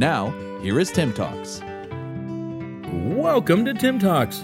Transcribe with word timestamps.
Now, 0.00 0.30
here 0.62 0.80
is 0.80 0.90
TIIM 0.90 1.14
Talks. 1.14 1.60
Welcome 3.14 3.66
to 3.66 3.74
TIIM 3.74 4.00
Talks. 4.00 4.42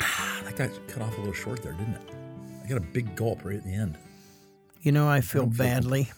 Ah, 0.00 0.40
that 0.42 0.56
got 0.56 0.70
cut 0.88 1.00
off 1.00 1.16
a 1.16 1.20
little 1.20 1.32
short 1.32 1.62
there, 1.62 1.74
didn't 1.74 1.94
it? 1.94 2.10
I 2.64 2.66
got 2.66 2.78
a 2.78 2.80
big 2.80 3.14
gulp 3.14 3.44
right 3.44 3.54
at 3.54 3.62
the 3.62 3.72
end. 3.72 3.96
You 4.80 4.90
know, 4.90 5.08
I 5.08 5.20
feel 5.20 5.42
don't 5.42 5.52
feel- 5.52 5.64
badly. 5.64 6.10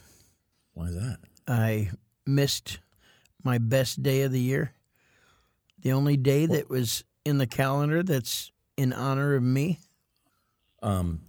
Why 0.72 0.86
is 0.86 0.95
that? 0.95 1.18
I 1.46 1.91
missed 2.24 2.78
my 3.44 3.58
best 3.58 4.02
day 4.02 4.22
of 4.22 4.33
the 4.33 4.41
year. 4.41 4.72
The 5.83 5.92
only 5.92 6.16
day 6.16 6.46
that 6.46 6.70
was 6.70 7.05
in 7.27 7.36
the 7.36 7.46
calendar 7.46 8.02
that's 8.02 8.52
in 8.78 8.94
honor 8.94 9.34
of 9.34 9.42
me, 9.42 9.80
Um, 10.83 11.20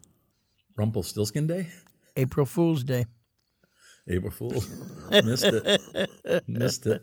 Rumpelstiltskin 0.78 1.46
Day? 1.46 1.68
April 2.16 2.46
Fool's 2.46 2.86
Day. 2.86 3.06
April 4.08 4.32
Fool's. 4.32 4.68
missed 5.12 5.46
it. 5.46 6.44
missed 6.48 6.86
it. 6.88 7.02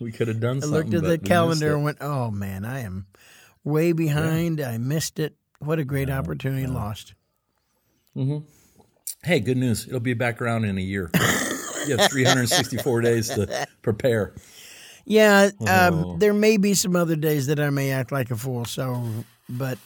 We 0.00 0.12
could 0.12 0.28
have 0.28 0.40
done 0.40 0.58
I 0.58 0.60
something. 0.60 0.90
looked 0.90 0.94
at 0.94 1.02
the 1.04 1.18
calendar 1.18 1.74
and 1.74 1.84
went, 1.84 1.98
"Oh 2.00 2.30
man, 2.30 2.64
I 2.64 2.80
am 2.80 3.06
way 3.64 3.92
behind. 3.92 4.60
I 4.60 4.78
missed 4.78 5.18
it. 5.18 5.34
What 5.58 5.78
a 5.78 5.84
great 5.84 6.10
opportunity 6.10 6.66
lost." 6.66 7.14
Hmm. 8.14 8.38
Hey, 9.24 9.40
good 9.40 9.56
news. 9.56 9.86
It'll 9.86 10.00
be 10.00 10.14
back 10.14 10.42
around 10.42 10.64
in 10.64 10.76
a 10.78 10.80
year. 10.82 11.10
you 11.86 11.96
have 11.96 12.10
364 12.10 13.00
days 13.00 13.28
to 13.30 13.66
prepare. 13.82 14.34
Yeah, 15.04 15.50
Oh. 15.60 15.88
um, 16.12 16.18
there 16.18 16.34
may 16.34 16.56
be 16.56 16.74
some 16.74 16.94
other 16.96 17.16
days 17.16 17.46
that 17.46 17.58
I 17.60 17.70
may 17.70 17.90
act 17.92 18.10
like 18.12 18.30
a 18.30 18.36
fool. 18.36 18.64
So, 18.64 19.04
but 19.48 19.78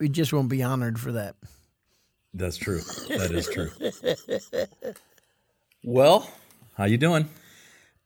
we 0.00 0.08
just 0.08 0.32
won't 0.32 0.48
be 0.48 0.62
honored 0.62 0.98
for 0.98 1.12
that. 1.12 1.36
That's 2.34 2.56
true. 2.56 2.80
That 3.08 3.30
is 3.30 3.48
true. 3.48 3.70
well, 5.84 6.30
how 6.76 6.84
you 6.84 6.98
doing? 6.98 7.28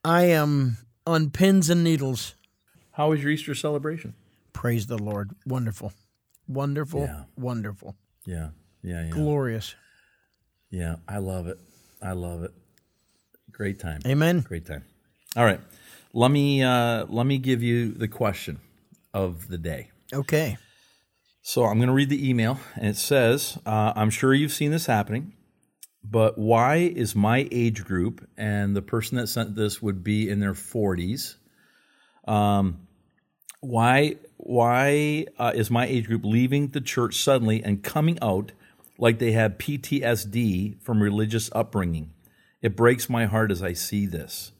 I 0.04 0.24
am 0.24 0.78
on 1.06 1.30
pins 1.30 1.70
and 1.70 1.84
needles. 1.84 2.34
How 2.92 3.10
was 3.10 3.22
your 3.22 3.30
Easter 3.30 3.54
celebration? 3.54 4.14
Praise 4.52 4.86
the 4.86 4.98
Lord. 4.98 5.32
Wonderful. 5.46 5.92
Wonderful. 6.48 7.02
Yeah. 7.02 7.24
Wonderful. 7.36 7.96
Yeah, 8.24 8.50
yeah, 8.82 9.04
yeah. 9.04 9.10
Glorious. 9.10 9.74
Yeah, 10.70 10.96
I 11.08 11.18
love 11.18 11.46
it. 11.46 11.58
I 12.02 12.12
love 12.12 12.42
it. 12.42 12.52
Great 13.52 13.78
time. 13.78 14.00
Amen. 14.06 14.40
Great 14.40 14.66
time. 14.66 14.84
All 15.36 15.44
right. 15.44 15.60
Let 16.12 16.30
me 16.30 16.62
uh, 16.62 17.06
let 17.08 17.26
me 17.26 17.38
give 17.38 17.62
you 17.62 17.92
the 17.92 18.08
question 18.08 18.60
of 19.12 19.48
the 19.48 19.58
day. 19.58 19.90
Okay. 20.12 20.56
So 21.42 21.64
I'm 21.64 21.76
going 21.78 21.88
to 21.88 21.94
read 21.94 22.08
the 22.08 22.28
email, 22.28 22.58
and 22.74 22.86
it 22.88 22.96
says, 22.96 23.58
uh, 23.66 23.92
"I'm 23.94 24.10
sure 24.10 24.34
you've 24.34 24.52
seen 24.52 24.70
this 24.70 24.86
happening, 24.86 25.34
but 26.08 26.38
why 26.38 26.76
is 26.76 27.16
my 27.16 27.48
age 27.50 27.84
group 27.84 28.28
and 28.36 28.76
the 28.76 28.82
person 28.82 29.16
that 29.16 29.26
sent 29.26 29.56
this 29.56 29.82
would 29.82 30.04
be 30.04 30.28
in 30.28 30.38
their 30.38 30.52
40s? 30.52 31.34
Um, 32.28 32.86
why 33.60 34.16
why 34.36 35.26
uh, 35.38 35.52
is 35.54 35.70
my 35.70 35.86
age 35.86 36.06
group 36.06 36.24
leaving 36.24 36.68
the 36.68 36.80
church 36.80 37.16
suddenly 37.16 37.62
and 37.64 37.82
coming 37.82 38.18
out 38.22 38.52
like 38.98 39.18
they 39.18 39.32
have 39.32 39.58
PTSD 39.58 40.80
from 40.80 41.02
religious 41.02 41.50
upbringing? 41.52 42.12
It 42.62 42.76
breaks 42.76 43.10
my 43.10 43.26
heart 43.26 43.50
as 43.50 43.62
I 43.62 43.72
see 43.72 44.06
this. 44.06 44.52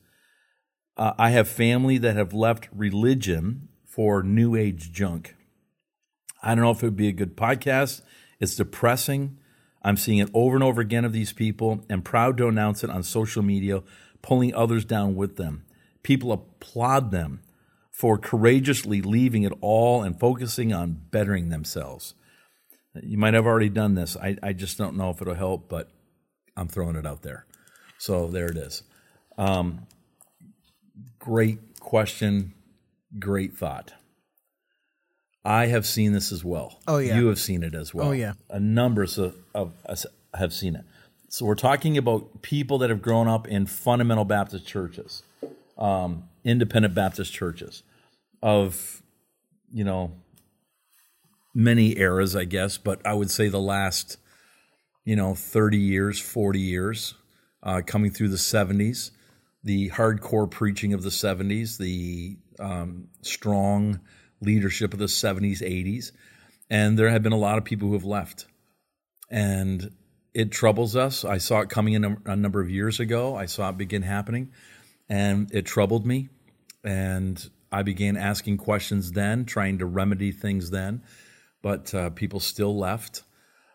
Uh, 0.97 1.13
I 1.19 1.31
have 1.31 1.49
family 1.49 1.99
that 1.99 2.17
have 2.17 2.33
left 2.33 2.69
religion 2.73 3.69
for 3.85 4.23
new 4.23 4.57
age 4.57 4.91
junk. 4.91 5.37
I 6.43 6.55
don't 6.55 6.65
know 6.65 6.71
if 6.71 6.83
it 6.83 6.87
would 6.87 6.97
be 6.97 7.09
a 7.09 7.13
good 7.13 7.37
podcast. 7.37 8.03
It's 8.41 8.57
depressing. 8.57 9.39
I'm 9.87 9.97
seeing 9.97 10.19
it 10.19 10.31
over 10.35 10.57
and 10.57 10.65
over 10.65 10.81
again 10.81 11.05
of 11.05 11.13
these 11.13 11.33
people 11.33 11.85
and 11.89 12.05
proud 12.05 12.37
to 12.39 12.49
announce 12.49 12.83
it 12.83 12.91
on 12.91 13.05
social 13.05 13.41
media, 13.41 13.85
pulling 14.21 14.53
others 14.53 14.85
down 14.85 15.15
with 15.15 15.37
them. 15.37 15.65
People 16.03 16.33
applaud 16.33 17.13
them 17.13 17.41
for 17.93 18.19
courageously 18.19 19.01
leaving 19.01 19.45
it 19.45 19.53
all 19.61 20.03
and 20.03 20.19
focusing 20.19 20.73
on 20.73 21.01
bettering 21.13 21.51
themselves. 21.51 22.15
You 23.01 23.17
might 23.17 23.35
have 23.35 23.47
already 23.47 23.69
done 23.69 23.95
this. 23.95 24.17
I, 24.17 24.37
I 24.43 24.55
just 24.55 24.77
don't 24.77 24.97
know 24.97 25.11
if 25.11 25.23
it'll 25.23 25.35
help, 25.35 25.69
but 25.69 25.89
I'm 26.57 26.67
throwing 26.67 26.97
it 26.97 27.07
out 27.07 27.23
there. 27.23 27.47
So 27.99 28.27
there 28.27 28.47
it 28.47 28.57
is. 28.57 28.83
Um, 29.39 29.87
great 31.21 31.79
question, 31.79 32.55
great 33.21 33.57
thought. 33.57 33.93
I 35.47 35.67
have 35.67 35.87
seen 35.87 36.13
this 36.13 36.33
as 36.33 36.45
well. 36.45 36.81
Oh, 36.89 36.99
yeah. 36.99 37.17
You 37.17 37.29
have 37.29 37.39
seen 37.39 37.63
it 37.63 37.75
as 37.75 37.95
well. 37.95 38.09
Oh, 38.09 38.13
yeah. 38.13 38.33
A 38.51 38.59
numbers 38.59 39.17
of, 39.17 39.37
of 39.55 39.73
us 39.87 40.05
have 40.35 40.53
seen 40.53 40.75
it. 40.75 40.85
So 41.29 41.47
we're 41.47 41.55
talking 41.55 41.97
about 41.97 42.43
people 42.43 42.79
that 42.79 42.91
have 42.91 43.01
grown 43.01 43.29
up 43.29 43.47
in 43.47 43.67
fundamental 43.67 44.25
Baptist 44.25 44.67
churches, 44.67 45.23
um, 45.79 46.25
independent 46.45 46.95
Baptist 46.95 47.33
churches, 47.33 47.83
of 48.43 49.03
you 49.73 49.85
know 49.85 50.13
many 51.55 51.99
eras, 51.99 52.37
I 52.37 52.45
guess, 52.45 52.79
but 52.79 53.05
I 53.05 53.13
would 53.15 53.31
say 53.31 53.49
the 53.49 53.61
last 53.61 54.19
you 55.05 55.17
know 55.17 55.35
thirty 55.35 55.79
years, 55.79 56.19
forty 56.21 56.61
years, 56.61 57.15
uh, 57.63 57.83
coming 57.85 58.11
through 58.11 58.29
the 58.29 58.39
seventies, 58.39 59.11
the 59.65 59.91
hardcore 59.91 60.51
preaching 60.51 60.93
of 60.93 61.03
the 61.03 61.11
seventies, 61.11 61.77
the 61.77 62.37
um, 62.61 63.09
strong 63.23 64.01
leadership 64.41 64.93
of 64.93 64.99
the 64.99 65.09
seventies, 65.09 65.63
eighties, 65.63 66.13
and 66.71 66.99
there 66.99 67.09
have 67.09 67.23
been 67.23 67.33
a 67.33 67.39
lot 67.39 67.59
of 67.59 67.65
people 67.65 67.89
who 67.89 67.95
have 67.95 68.05
left, 68.05 68.47
and 69.31 69.91
it 70.35 70.53
troubles 70.53 70.97
us. 70.97 71.25
I 71.25 71.39
saw 71.39 71.61
it 71.61 71.71
coming 71.71 71.95
in 71.95 72.05
a, 72.05 72.17
a 72.27 72.37
number 72.37 72.61
of 72.61 72.69
years 72.69 73.01
ago. 73.01 73.35
I 73.37 73.47
saw 73.47 73.71
it 73.71 73.79
begin 73.79 74.03
happening, 74.03 74.53
and 75.09 75.53
it 75.55 75.65
troubled 75.65 76.07
me. 76.07 76.29
And 76.85 77.43
I 77.73 77.83
began 77.83 78.17
asking 78.17 78.59
questions 78.59 79.13
then, 79.13 79.45
trying 79.45 79.79
to 79.79 79.87
remedy 79.87 80.33
things 80.33 80.71
then, 80.71 81.03
but 81.63 81.93
uh, 81.95 82.11
people 82.11 82.41
still 82.41 82.77
left. 82.77 83.23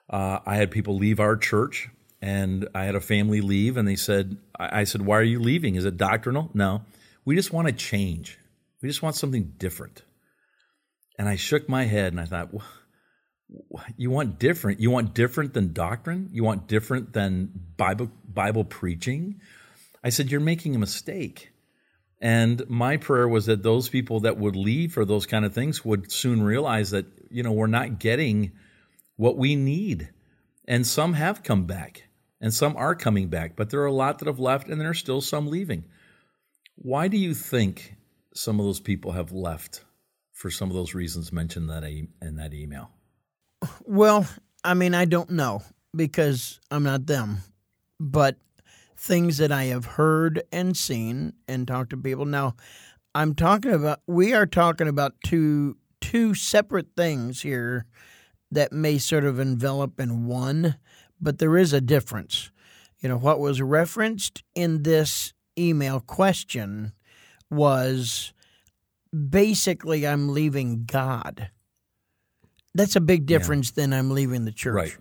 Uh, 0.09 0.39
I 0.45 0.55
had 0.55 0.71
people 0.71 0.97
leave 0.97 1.19
our 1.19 1.35
church, 1.35 1.89
and 2.21 2.67
I 2.75 2.83
had 2.83 2.95
a 2.95 3.01
family 3.01 3.41
leave, 3.41 3.77
and 3.77 3.87
they 3.87 3.95
said, 3.95 4.37
I 4.57 4.83
said, 4.83 5.01
Why 5.01 5.17
are 5.17 5.23
you 5.23 5.39
leaving? 5.39 5.75
Is 5.75 5.85
it 5.85 5.97
doctrinal? 5.97 6.51
No. 6.53 6.83
We 7.25 7.35
just 7.35 7.51
want 7.51 7.67
to 7.67 7.73
change. 7.73 8.37
We 8.81 8.89
just 8.89 9.01
want 9.01 9.15
something 9.15 9.53
different. 9.57 10.03
And 11.17 11.27
I 11.29 11.35
shook 11.35 11.69
my 11.69 11.83
head 11.83 12.13
and 12.13 12.19
I 12.19 12.25
thought, 12.25 12.51
you 13.97 14.09
want 14.09 14.39
different 14.39 14.79
you 14.79 14.91
want 14.91 15.13
different 15.13 15.53
than 15.53 15.73
doctrine? 15.73 16.29
You 16.31 16.43
want 16.43 16.67
different 16.67 17.13
than 17.13 17.51
bible 17.77 18.11
bible 18.27 18.63
preaching? 18.63 19.41
I 20.03 20.09
said 20.09 20.31
you're 20.31 20.39
making 20.39 20.75
a 20.75 20.79
mistake. 20.79 21.51
And 22.19 22.63
my 22.69 22.97
prayer 22.97 23.27
was 23.27 23.47
that 23.47 23.63
those 23.63 23.89
people 23.89 24.21
that 24.21 24.37
would 24.37 24.55
leave 24.55 24.93
for 24.93 25.05
those 25.05 25.25
kind 25.25 25.43
of 25.43 25.53
things 25.53 25.83
would 25.83 26.11
soon 26.11 26.43
realize 26.43 26.91
that 26.91 27.05
you 27.29 27.43
know 27.43 27.51
we're 27.51 27.67
not 27.67 27.99
getting 27.99 28.53
what 29.15 29.37
we 29.37 29.55
need. 29.55 30.09
And 30.67 30.85
some 30.85 31.13
have 31.13 31.43
come 31.43 31.65
back 31.65 32.07
and 32.39 32.53
some 32.53 32.77
are 32.77 32.95
coming 32.95 33.27
back 33.27 33.55
but 33.55 33.69
there 33.69 33.81
are 33.81 33.87
a 33.87 33.93
lot 33.93 34.19
that 34.19 34.27
have 34.27 34.39
left 34.39 34.67
and 34.67 34.79
there 34.79 34.89
are 34.89 34.93
still 34.93 35.21
some 35.21 35.47
leaving. 35.47 35.85
Why 36.75 37.09
do 37.09 37.17
you 37.17 37.33
think 37.33 37.95
some 38.33 38.59
of 38.59 38.65
those 38.65 38.79
people 38.79 39.11
have 39.11 39.31
left 39.31 39.83
for 40.41 40.49
some 40.49 40.69
of 40.69 40.75
those 40.75 40.95
reasons 40.95 41.31
mentioned 41.31 41.69
that 41.69 41.83
in 41.83 42.35
that 42.35 42.51
email 42.51 42.89
Well, 43.85 44.27
I 44.63 44.73
mean, 44.73 44.95
I 44.95 45.05
don't 45.05 45.29
know 45.29 45.61
because 45.95 46.59
I'm 46.71 46.81
not 46.81 47.05
them, 47.05 47.39
but 47.99 48.37
things 48.97 49.37
that 49.37 49.51
I 49.51 49.65
have 49.65 49.85
heard 49.85 50.41
and 50.51 50.75
seen 50.75 51.33
and 51.47 51.67
talked 51.67 51.91
to 51.91 51.97
people. 51.97 52.25
Now, 52.25 52.55
I'm 53.13 53.35
talking 53.35 53.71
about. 53.71 53.99
We 54.07 54.33
are 54.33 54.47
talking 54.47 54.87
about 54.87 55.13
two 55.23 55.77
two 55.99 56.33
separate 56.33 56.87
things 56.97 57.43
here 57.43 57.85
that 58.49 58.73
may 58.73 58.97
sort 58.97 59.25
of 59.25 59.39
envelop 59.39 59.99
in 59.99 60.25
one, 60.25 60.77
but 61.19 61.37
there 61.37 61.55
is 61.55 61.71
a 61.71 61.81
difference. 61.81 62.49
You 62.99 63.09
know, 63.09 63.17
what 63.17 63.39
was 63.39 63.61
referenced 63.61 64.41
in 64.55 64.81
this 64.81 65.33
email 65.55 65.99
question 65.99 66.93
was 67.51 68.33
basically 69.11 70.07
I'm 70.07 70.29
leaving 70.29 70.85
God. 70.85 71.49
That's 72.73 72.95
a 72.95 73.01
big 73.01 73.25
difference 73.25 73.71
than 73.71 73.93
I'm 73.93 74.11
leaving 74.11 74.45
the 74.45 74.51
church. 74.51 74.73
Right. 74.75 74.97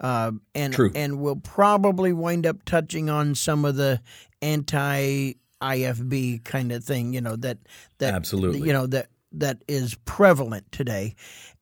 Uh, 0.00 0.32
and 0.54 0.72
True. 0.72 0.90
and 0.94 1.20
we'll 1.20 1.36
probably 1.36 2.12
wind 2.14 2.46
up 2.46 2.64
touching 2.64 3.10
on 3.10 3.34
some 3.34 3.66
of 3.66 3.76
the 3.76 4.00
anti 4.40 5.34
IFB 5.60 6.42
kind 6.44 6.72
of 6.72 6.82
thing, 6.82 7.12
you 7.12 7.20
know, 7.20 7.36
that 7.36 7.58
that 7.98 8.14
Absolutely. 8.14 8.66
you 8.66 8.72
know 8.72 8.86
that 8.86 9.08
that 9.32 9.62
is 9.68 9.94
prevalent 10.06 10.72
today. 10.72 11.14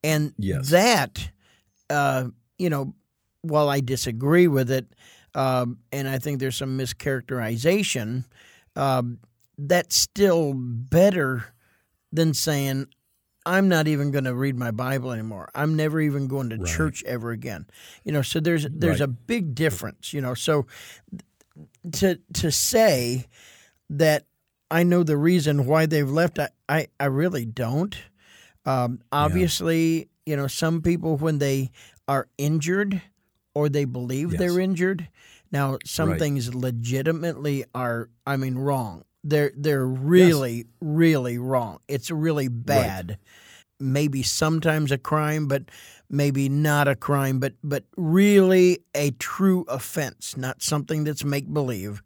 And 0.04 0.32
Yes. 0.38 0.70
that 0.70 1.30
uh, 1.90 2.28
you 2.58 2.70
know, 2.70 2.94
while 3.42 3.68
I 3.68 3.80
disagree 3.80 4.46
with 4.46 4.70
it, 4.70 4.86
um, 5.34 5.78
and 5.90 6.08
I 6.08 6.18
think 6.18 6.38
there's 6.38 6.56
some 6.56 6.78
mischaracterization, 6.78 8.24
um, 8.76 9.18
that's 9.56 9.96
still 9.96 10.54
better 10.54 11.44
than 12.12 12.34
saying, 12.34 12.86
I'm 13.46 13.68
not 13.68 13.88
even 13.88 14.10
going 14.10 14.24
to 14.24 14.34
read 14.34 14.56
my 14.56 14.70
Bible 14.70 15.10
anymore. 15.12 15.50
I'm 15.54 15.74
never 15.74 16.00
even 16.00 16.26
going 16.28 16.50
to 16.50 16.58
church 16.58 17.02
ever 17.04 17.30
again. 17.30 17.66
You 18.04 18.12
know, 18.12 18.22
so 18.22 18.40
there's 18.40 18.66
there's 18.70 19.00
Right. 19.00 19.04
a 19.04 19.08
big 19.08 19.54
difference. 19.54 20.12
You 20.12 20.20
know, 20.20 20.34
so 20.34 20.66
to 21.92 22.18
to 22.34 22.50
say 22.52 23.26
that 23.90 24.24
I 24.70 24.82
know 24.82 25.02
the 25.02 25.16
reason 25.16 25.66
why 25.66 25.86
they've 25.86 26.08
left, 26.10 26.38
I 26.38 26.48
I, 26.68 26.88
I 27.00 27.06
really 27.06 27.46
don't. 27.46 27.96
Um, 28.66 29.00
obviously, 29.10 30.08
you 30.26 30.36
know, 30.36 30.46
some 30.46 30.82
people 30.82 31.16
when 31.16 31.38
they 31.38 31.70
are 32.06 32.28
injured 32.36 33.00
or 33.54 33.68
they 33.70 33.86
believe 33.86 34.32
Yes. 34.32 34.38
they're 34.38 34.60
injured. 34.60 35.08
Now, 35.50 35.78
some 35.86 36.10
Right. 36.10 36.18
things 36.18 36.54
legitimately 36.54 37.64
are, 37.74 38.10
I 38.26 38.36
mean, 38.36 38.56
wrong. 38.56 39.04
They're 39.24 39.52
they're 39.56 39.86
really 39.86 40.66
really 40.80 41.38
wrong. 41.38 41.78
It's 41.88 42.10
really 42.10 42.48
bad. 42.48 43.18
Maybe 43.80 44.22
sometimes 44.24 44.90
a 44.90 44.98
crime, 44.98 45.46
but 45.46 45.62
maybe 46.10 46.48
not 46.48 46.88
a 46.88 46.96
crime, 46.96 47.38
but 47.38 47.54
but 47.62 47.84
really 47.96 48.80
a 48.94 49.12
true 49.12 49.64
offense, 49.68 50.36
not 50.36 50.62
something 50.62 51.04
that's 51.04 51.24
make 51.24 51.52
believe. 51.52 52.02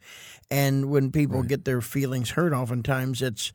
And 0.51 0.91
when 0.91 1.11
people 1.11 1.43
get 1.43 1.65
their 1.65 1.81
feelings 1.81 2.31
hurt, 2.31 2.53
oftentimes 2.53 3.23
it's, 3.23 3.53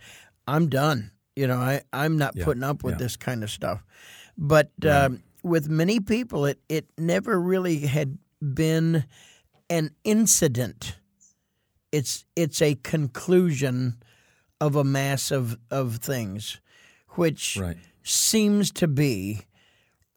I'm 0.47 0.67
done. 0.67 1.11
You 1.35 1.45
know, 1.45 1.57
I 1.57 1.81
I'm 1.93 2.17
not 2.17 2.35
Yeah, 2.35 2.45
putting 2.45 2.63
up 2.63 2.83
with 2.83 2.95
yeah. 2.95 2.97
this 2.99 3.15
kind 3.17 3.43
of 3.43 3.51
stuff. 3.51 3.83
But 4.35 4.71
um, 4.83 5.21
with 5.43 5.69
many 5.69 5.99
people, 5.99 6.45
it 6.45 6.59
it 6.69 6.87
never 6.97 7.39
really 7.39 7.81
had 7.81 8.17
been 8.41 9.05
an 9.69 9.91
incident. 10.03 10.97
It's 11.91 12.25
it's 12.35 12.61
a 12.61 12.75
conclusion 12.75 14.01
of 14.59 14.75
a 14.75 14.83
mass 14.83 15.31
of, 15.31 15.57
of 15.71 15.97
things, 15.97 16.59
which 17.09 17.57
Right. 17.57 17.77
seems 18.03 18.71
to 18.71 18.87
be 18.87 19.41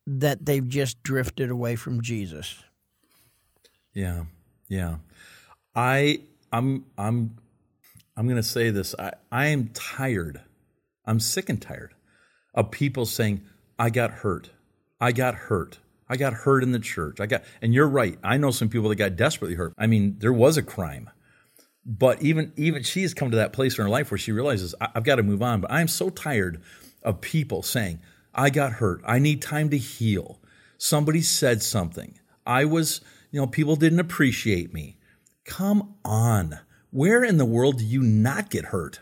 that 0.07 0.47
they've 0.47 0.67
just 0.67 1.03
drifted 1.03 1.51
away 1.51 1.77
from 1.77 2.01
Jesus. 2.01 2.63
Yeah, 3.93 4.25
yeah. 4.69 4.97
I 5.75 6.23
I'm 6.53 6.87
I'm 6.99 7.37
I'm 8.17 8.29
gonna 8.29 8.43
say 8.43 8.71
this. 8.71 8.95
I, 8.99 9.13
I 9.31 9.47
am 9.47 9.69
tired. 9.69 10.41
I'm 11.05 11.21
sick 11.21 11.49
and 11.49 11.61
tired 11.61 11.95
of 12.55 12.71
people 12.71 13.07
saying, 13.07 13.43
I 13.79 13.91
got 13.91 14.11
hurt. 14.11 14.51
I 15.01 15.13
got 15.13 15.35
hurt. 15.35 15.79
I 16.09 16.17
got 16.17 16.33
hurt 16.33 16.63
in 16.63 16.73
the 16.73 16.79
church. 16.81 17.21
I 17.21 17.27
got 17.27 17.45
and 17.63 17.73
you're 17.73 17.89
right. 17.89 18.19
I 18.25 18.37
know 18.37 18.51
some 18.51 18.69
people 18.69 18.89
that 18.89 18.97
got 18.97 19.17
desperately 19.17 19.55
hurt. 19.57 19.75
I 19.79 19.87
mean, 19.87 20.17
there 20.19 20.33
was 20.33 20.57
a 20.57 20.63
crime. 20.63 21.09
But 21.91 22.23
even 22.23 22.53
even 22.57 22.85
she 22.85 23.03
has 23.03 23.15
come 23.15 23.33
to 23.33 23.39
that 23.39 23.53
place 23.53 23.77
in 23.77 23.83
her 23.83 23.91
life 23.91 24.13
where 24.13 24.19
she 24.19 24.31
realizes 24.31 24.77
I've 24.81 25.03
got 25.03 25.17
to 25.17 25.25
move 25.25 25.43
on. 25.43 25.61
But 25.61 25.73
I'm 25.73 25.89
so 25.89 26.09
tired 26.09 26.63
of 27.03 27.21
people 27.21 27.65
saying, 27.65 27.99
I 28.33 28.51
got 28.51 28.75
hurt. 28.75 29.03
I 29.05 29.19
need 29.19 29.43
time 29.43 29.71
to 29.71 29.79
heal. 29.79 30.39
Somebody 30.79 31.21
said 31.21 31.63
something. 31.63 32.21
I 32.47 32.65
was, 32.65 33.01
you 33.33 33.41
know, 33.41 33.49
people 33.49 33.75
didn't 33.75 33.99
appreciate 33.99 34.73
me. 34.73 34.99
Come 35.45 35.97
on. 36.05 36.61
Where 36.91 37.25
in 37.25 37.39
the 37.39 37.45
world 37.45 37.79
do 37.79 37.85
you 37.85 38.03
not 38.03 38.51
get 38.51 38.67
hurt? 38.67 39.01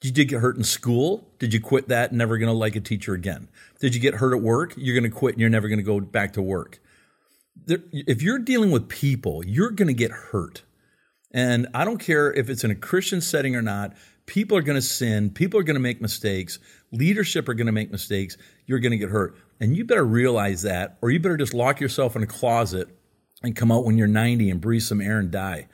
Did 0.00 0.16
you 0.16 0.24
get 0.24 0.40
hurt 0.40 0.56
in 0.56 0.64
school? 0.64 1.28
Did 1.40 1.52
you 1.52 1.60
quit 1.60 1.88
that 1.88 2.12
never 2.12 2.38
going 2.38 2.48
to 2.48 2.56
like 2.56 2.76
a 2.76 2.80
teacher 2.80 3.14
again? 3.14 3.48
Did 3.80 3.96
you 3.96 4.00
get 4.00 4.14
hurt 4.14 4.32
at 4.32 4.42
work? 4.42 4.74
You're 4.76 4.98
going 4.98 5.10
to 5.10 5.16
quit 5.16 5.34
and 5.34 5.40
you're 5.40 5.50
never 5.50 5.68
going 5.68 5.78
to 5.78 5.84
go 5.84 5.98
back 5.98 6.34
to 6.34 6.42
work. 6.42 6.78
There, 7.66 7.78
if 7.92 8.22
you're 8.22 8.38
dealing 8.38 8.70
with 8.70 8.88
people, 8.88 9.44
you're 9.44 9.70
going 9.70 9.88
to 9.88 9.94
get 9.94 10.12
hurt. 10.12 10.62
And 11.32 11.68
I 11.74 11.84
don't 11.84 11.98
care 11.98 12.32
if 12.32 12.50
it's 12.50 12.64
in 12.64 12.70
a 12.70 12.74
Christian 12.76 13.20
setting 13.20 13.56
or 13.56 13.62
not, 13.62 13.94
people 14.26 14.56
are 14.56 14.62
going 14.62 14.76
to 14.76 14.82
sin, 14.82 15.30
people 15.30 15.58
are 15.58 15.64
going 15.64 15.74
to 15.74 15.80
make 15.80 16.00
mistakes, 16.00 16.58
leadership 16.92 17.48
are 17.48 17.54
going 17.54 17.66
to 17.66 17.72
make 17.72 17.90
mistakes, 17.90 18.36
you're 18.66 18.78
going 18.78 18.92
to 18.92 18.98
get 18.98 19.08
hurt. 19.08 19.36
And 19.60 19.76
you 19.76 19.84
better 19.84 20.04
realize 20.04 20.62
that, 20.62 20.98
or 21.00 21.10
you 21.10 21.18
better 21.20 21.36
just 21.36 21.54
lock 21.54 21.80
yourself 21.80 22.16
in 22.16 22.22
a 22.22 22.26
closet 22.26 22.88
and 23.42 23.56
come 23.56 23.72
out 23.72 23.84
when 23.84 23.96
you're 23.96 24.06
90 24.06 24.50
and 24.50 24.60
breathe 24.60 24.82
some 24.82 25.00
air 25.00 25.18
and 25.18 25.30
die. 25.30 25.68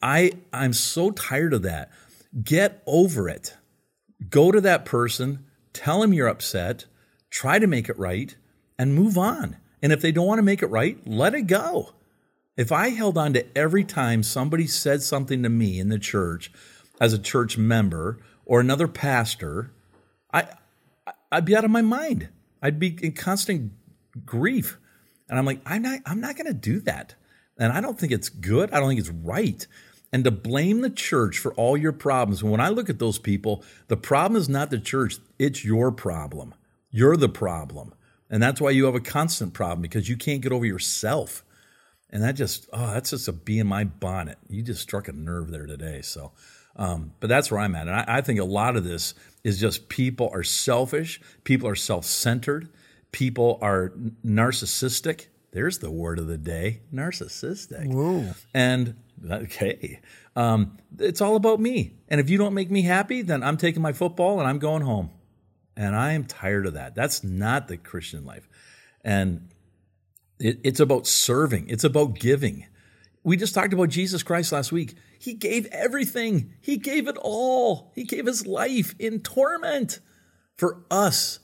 I 0.00 0.32
I'm 0.52 0.72
so 0.72 1.10
tired 1.10 1.52
of 1.52 1.62
that. 1.62 1.90
Get 2.42 2.82
over 2.86 3.28
it. 3.28 3.56
Go 4.28 4.52
to 4.52 4.60
that 4.62 4.84
person, 4.84 5.46
tell 5.72 6.00
them 6.00 6.12
you're 6.12 6.28
upset, 6.28 6.86
try 7.30 7.58
to 7.58 7.66
make 7.66 7.88
it 7.88 7.98
right, 7.98 8.34
and 8.78 8.94
move 8.94 9.18
on. 9.18 9.56
And 9.82 9.92
if 9.92 10.00
they 10.00 10.12
don't 10.12 10.26
want 10.26 10.38
to 10.38 10.42
make 10.42 10.62
it 10.62 10.68
right, 10.68 10.98
let 11.06 11.34
it 11.34 11.42
go. 11.42 11.92
If 12.56 12.72
I 12.72 12.88
held 12.88 13.18
on 13.18 13.34
to 13.34 13.44
every 13.56 13.84
time 13.84 14.22
somebody 14.22 14.66
said 14.66 15.02
something 15.02 15.42
to 15.42 15.48
me 15.48 15.78
in 15.78 15.88
the 15.88 15.98
church 15.98 16.50
as 17.00 17.12
a 17.12 17.18
church 17.18 17.58
member 17.58 18.18
or 18.46 18.60
another 18.60 18.88
pastor, 18.88 19.72
I 20.32 20.46
I'd 21.30 21.44
be 21.44 21.56
out 21.56 21.64
of 21.64 21.70
my 21.70 21.82
mind. 21.82 22.28
I'd 22.62 22.78
be 22.78 22.96
in 23.02 23.12
constant 23.12 23.72
grief. 24.24 24.78
And 25.28 25.38
I'm 25.38 25.44
like, 25.44 25.60
I'm 25.66 25.82
not 25.82 26.00
I'm 26.06 26.20
not 26.20 26.36
going 26.36 26.46
to 26.46 26.54
do 26.54 26.80
that. 26.80 27.14
And 27.58 27.72
I 27.72 27.80
don't 27.80 27.98
think 27.98 28.12
it's 28.12 28.28
good. 28.28 28.70
I 28.72 28.80
don't 28.80 28.88
think 28.88 29.00
it's 29.00 29.10
right. 29.10 29.66
And 30.12 30.24
to 30.24 30.30
blame 30.30 30.80
the 30.80 30.90
church 30.90 31.38
for 31.38 31.52
all 31.54 31.76
your 31.76 31.92
problems, 31.92 32.42
when 32.42 32.60
I 32.60 32.68
look 32.68 32.88
at 32.88 32.98
those 32.98 33.18
people, 33.18 33.64
the 33.88 33.96
problem 33.96 34.40
is 34.40 34.48
not 34.48 34.70
the 34.70 34.78
church, 34.78 35.18
it's 35.38 35.64
your 35.64 35.90
problem. 35.90 36.54
You're 36.90 37.16
the 37.16 37.28
problem. 37.28 37.92
And 38.30 38.42
that's 38.42 38.60
why 38.60 38.70
you 38.70 38.86
have 38.86 38.94
a 38.94 39.00
constant 39.00 39.52
problem 39.52 39.82
because 39.82 40.08
you 40.08 40.16
can't 40.16 40.40
get 40.40 40.52
over 40.52 40.64
yourself. 40.64 41.44
And 42.10 42.22
that 42.22 42.32
just, 42.32 42.68
oh, 42.72 42.92
that's 42.92 43.10
just 43.10 43.28
a 43.28 43.32
bee 43.32 43.58
in 43.58 43.66
my 43.66 43.84
bonnet. 43.84 44.38
You 44.48 44.62
just 44.62 44.80
struck 44.80 45.08
a 45.08 45.12
nerve 45.12 45.50
there 45.50 45.66
today. 45.66 46.02
So, 46.02 46.32
um, 46.76 47.12
but 47.20 47.28
that's 47.28 47.50
where 47.50 47.60
I'm 47.60 47.74
at. 47.74 47.88
And 47.88 47.96
I, 47.96 48.04
I 48.06 48.20
think 48.20 48.38
a 48.38 48.44
lot 48.44 48.76
of 48.76 48.84
this 48.84 49.14
is 49.42 49.58
just 49.58 49.88
people 49.88 50.30
are 50.32 50.42
selfish, 50.42 51.20
people 51.44 51.68
are 51.68 51.74
self 51.74 52.04
centered, 52.04 52.68
people 53.12 53.58
are 53.62 53.92
narcissistic. 54.24 55.26
There's 55.52 55.78
the 55.78 55.90
word 55.90 56.18
of 56.18 56.26
the 56.26 56.36
day 56.36 56.82
narcissistic. 56.92 57.92
Whoa. 57.92 58.34
And 58.52 58.94
okay, 59.28 60.00
um, 60.34 60.76
it's 60.98 61.20
all 61.20 61.36
about 61.36 61.60
me. 61.60 61.94
And 62.08 62.20
if 62.20 62.28
you 62.28 62.38
don't 62.38 62.54
make 62.54 62.70
me 62.70 62.82
happy, 62.82 63.22
then 63.22 63.42
I'm 63.42 63.56
taking 63.56 63.82
my 63.82 63.92
football 63.92 64.38
and 64.38 64.48
I'm 64.48 64.58
going 64.58 64.82
home. 64.82 65.10
And 65.76 65.94
I 65.94 66.12
am 66.12 66.24
tired 66.24 66.66
of 66.66 66.74
that. 66.74 66.94
That's 66.94 67.24
not 67.24 67.68
the 67.68 67.76
Christian 67.76 68.24
life. 68.24 68.48
And 69.04 69.48
it, 70.38 70.60
it's 70.64 70.80
about 70.80 71.06
serving, 71.06 71.68
it's 71.68 71.84
about 71.84 72.14
giving. 72.14 72.66
We 73.22 73.36
just 73.36 73.54
talked 73.54 73.72
about 73.72 73.88
Jesus 73.88 74.22
Christ 74.22 74.52
last 74.52 74.70
week. 74.70 74.94
He 75.18 75.34
gave 75.34 75.66
everything, 75.66 76.54
He 76.60 76.76
gave 76.76 77.08
it 77.08 77.16
all. 77.20 77.92
He 77.94 78.04
gave 78.04 78.26
His 78.26 78.46
life 78.46 78.94
in 78.98 79.20
torment 79.20 80.00
for 80.56 80.84
us. 80.90 81.40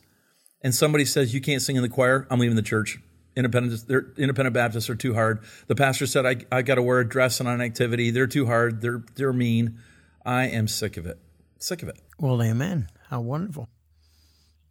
And 0.63 0.75
somebody 0.75 1.05
says, 1.05 1.35
You 1.35 1.41
can't 1.41 1.61
sing 1.61 1.77
in 1.77 1.83
the 1.83 1.89
choir, 1.89 2.27
I'm 2.31 2.39
leaving 2.39 2.57
the 2.57 2.63
church. 2.63 2.99
Independent, 3.35 3.85
independent 4.19 4.53
Baptists 4.53 4.91
are 4.91 4.95
too 4.95 5.15
hard. 5.15 5.43
The 5.67 5.75
pastor 5.75 6.07
said, 6.07 6.27
I, 6.27 6.37
I 6.55 6.63
got 6.63 6.75
to 6.75 6.83
wear 6.83 7.01
a 7.01 7.09
dress 7.09 7.41
and 7.41 7.49
on 7.49 7.57
an 7.57 7.61
activity. 7.63 8.11
They're 8.11 8.27
too 8.27 8.45
hard. 8.45 8.83
They're, 8.83 9.03
they're 9.15 9.33
mean. 9.33 9.79
I 10.25 10.49
am 10.49 10.69
sick 10.69 10.99
of 10.99 11.07
it. 11.07 11.19
Sick 11.59 11.83
of 11.83 11.89
it. 11.89 11.99
Well, 12.19 12.43
amen. 12.43 12.89
How 13.09 13.23
wonderful. 13.23 13.69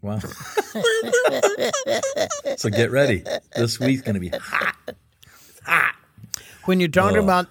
Wow. 0.02 0.20
so 2.58 2.70
get 2.70 2.92
ready. 2.92 3.24
This 3.56 3.80
week's 3.80 4.02
going 4.02 4.16
to 4.16 4.20
be 4.20 4.30
hot. 4.30 4.76
hot. 5.64 5.96
When 6.66 6.80
you're 6.80 6.90
talking 6.90 7.18
Ugh. 7.18 7.24
about 7.24 7.48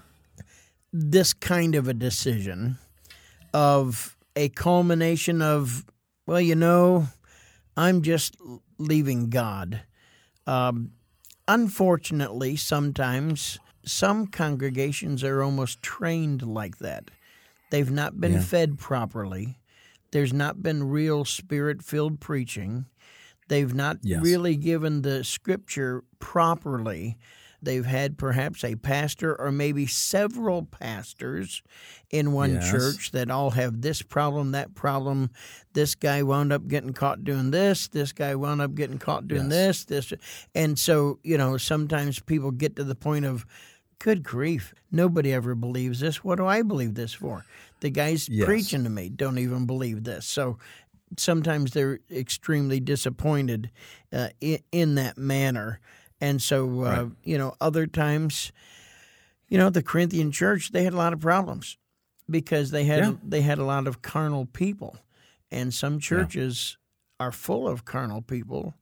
this 0.93 1.33
kind 1.33 1.75
of 1.77 1.87
a 1.89 1.95
decision 1.95 2.79
of 3.55 4.17
a 4.35 4.49
culmination 4.49 5.43
of, 5.43 5.85
well, 6.27 6.41
you 6.41 6.55
know, 6.57 7.07
I'm 7.77 8.03
just 8.03 8.37
leaving 8.79 9.31
God. 9.31 9.83
Um, 10.47 10.93
unfortunately, 11.47 12.57
sometimes 12.57 13.59
some 13.85 14.27
congregations 14.27 15.23
are 15.23 15.43
almost 15.43 15.83
trained 15.83 16.43
like 16.43 16.79
that. 16.79 17.11
They've 17.71 17.91
not 17.91 18.21
been 18.21 18.33
Yeah. 18.35 18.41
fed 18.43 18.79
properly. 18.79 19.57
There's 20.13 20.33
not 20.33 20.63
been 20.63 20.85
real 20.89 21.25
spirit 21.25 21.83
filled 21.83 22.21
preaching. 22.21 22.87
They've 23.49 23.75
not 23.75 23.99
Yes. 24.03 24.23
really 24.23 24.57
given 24.57 25.03
the 25.03 25.25
scripture 25.25 26.05
properly. 26.19 27.17
They've 27.63 27.85
had 27.85 28.17
perhaps 28.17 28.65
a 28.65 28.77
pastor 28.77 29.39
or 29.39 29.53
maybe 29.53 29.87
several 29.87 30.63
pastors 30.65 31.63
in 32.11 32.33
one 32.33 32.53
Yes. 32.55 32.71
church 32.71 33.11
that 33.13 33.31
all 33.31 33.51
have 33.51 33.83
this 33.83 34.01
problem, 34.01 34.53
that 34.53 34.75
problem. 34.75 35.29
This 35.75 35.95
guy 35.95 36.23
wound 36.23 36.53
up 36.53 36.69
getting 36.69 36.95
caught 36.95 37.23
doing 37.23 37.51
this. 37.51 37.87
This 37.89 38.13
guy 38.13 38.35
wound 38.35 38.63
up 38.63 38.75
getting 38.75 38.99
caught 38.99 39.29
doing 39.29 39.51
Yes. 39.51 39.85
this. 39.85 40.09
This, 40.11 40.21
and 40.55 40.79
so 40.79 41.19
you 41.23 41.37
know, 41.37 41.57
sometimes 41.59 42.19
people 42.21 42.51
get 42.51 42.77
to 42.77 42.85
the 42.85 42.95
point 42.95 43.27
of 43.27 43.45
good 43.99 44.23
grief, 44.23 44.73
nobody 44.91 45.31
ever 45.31 45.55
believes 45.55 46.01
this. 46.01 46.25
What 46.25 46.37
do 46.37 46.47
I 46.47 46.63
believe 46.63 46.95
this 46.95 47.13
for? 47.13 47.45
The 47.81 47.91
guys 47.91 48.29
Yes. 48.29 48.45
preaching 48.47 48.85
to 48.85 48.91
me 48.91 49.09
don't 49.09 49.39
even 49.39 49.67
believe 49.67 50.05
this. 50.05 50.27
So 50.27 50.59
sometimes 51.17 51.73
they're 51.73 52.01
extremely 52.11 52.81
disappointed 52.81 53.71
uh, 54.13 54.29
in, 54.41 54.61
in 54.71 54.95
that 54.97 55.19
manner. 55.19 55.81
And 56.21 56.41
so, 56.43 56.85
uh, 56.85 57.05
Right. 57.05 57.13
you 57.25 57.39
know, 57.39 57.55
other 57.61 57.87
times, 57.87 58.53
you 59.49 59.59
know, 59.59 59.71
the 59.71 59.83
Corinthian 59.83 60.31
church, 60.31 60.73
they 60.73 60.85
had 60.85 60.93
a 60.93 60.97
lot 60.99 61.13
of 61.13 61.21
problems 61.21 61.79
because 62.29 62.71
they 62.71 62.85
had 62.85 62.99
Yeah. 62.99 63.13
they 63.25 63.41
had 63.43 63.59
a 63.59 63.65
lot 63.65 63.87
of 63.87 64.03
carnal 64.03 64.47
people. 64.47 64.97
And 65.51 65.75
some 65.75 65.99
churches 65.99 66.77
are 67.19 67.33
full 67.33 67.67
of 67.67 67.85
carnal 67.85 68.23
people 68.23 68.75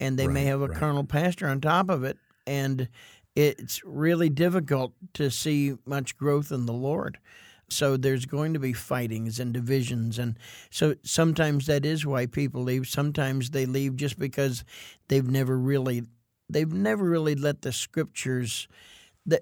and 0.00 0.18
they 0.18 0.26
may 0.26 0.44
have 0.44 0.60
a 0.60 0.66
right. 0.68 0.76
carnal 0.78 1.04
pastor 1.04 1.46
on 1.48 1.60
top 1.60 1.88
of 1.88 2.02
it 2.04 2.18
and 2.46 2.88
it's 3.36 3.84
really 3.84 4.28
difficult 4.28 4.92
to 5.14 5.30
see 5.30 5.74
much 5.84 6.16
growth 6.16 6.50
in 6.50 6.66
the 6.66 6.72
Lord. 6.72 7.18
So 7.68 7.96
there's 7.96 8.26
going 8.26 8.54
to 8.54 8.60
be 8.60 8.72
fightings 8.72 9.40
and 9.40 9.52
divisions 9.52 10.18
and 10.18 10.38
so 10.70 10.94
sometimes 11.02 11.66
that 11.66 11.84
is 11.84 12.06
why 12.06 12.26
people 12.26 12.62
leave. 12.62 12.86
Sometimes 12.86 13.50
they 13.50 13.66
leave 13.66 13.96
just 13.96 14.18
because 14.18 14.64
they've 15.08 15.28
never 15.28 15.58
really 15.58 16.04
they've 16.48 16.72
never 16.72 17.04
really 17.04 17.34
let 17.34 17.62
the 17.62 17.72
scriptures 17.72 18.68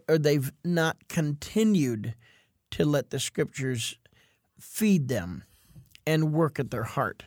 or 0.09 0.19
they've 0.19 0.51
not 0.65 1.09
continued 1.09 2.15
to 2.71 2.85
let 2.85 3.11
the 3.11 3.21
scriptures 3.21 3.99
feed 4.59 5.09
them 5.09 5.45
and 6.07 6.33
work 6.33 6.59
at 6.59 6.71
their 6.71 6.85
heart 6.85 7.25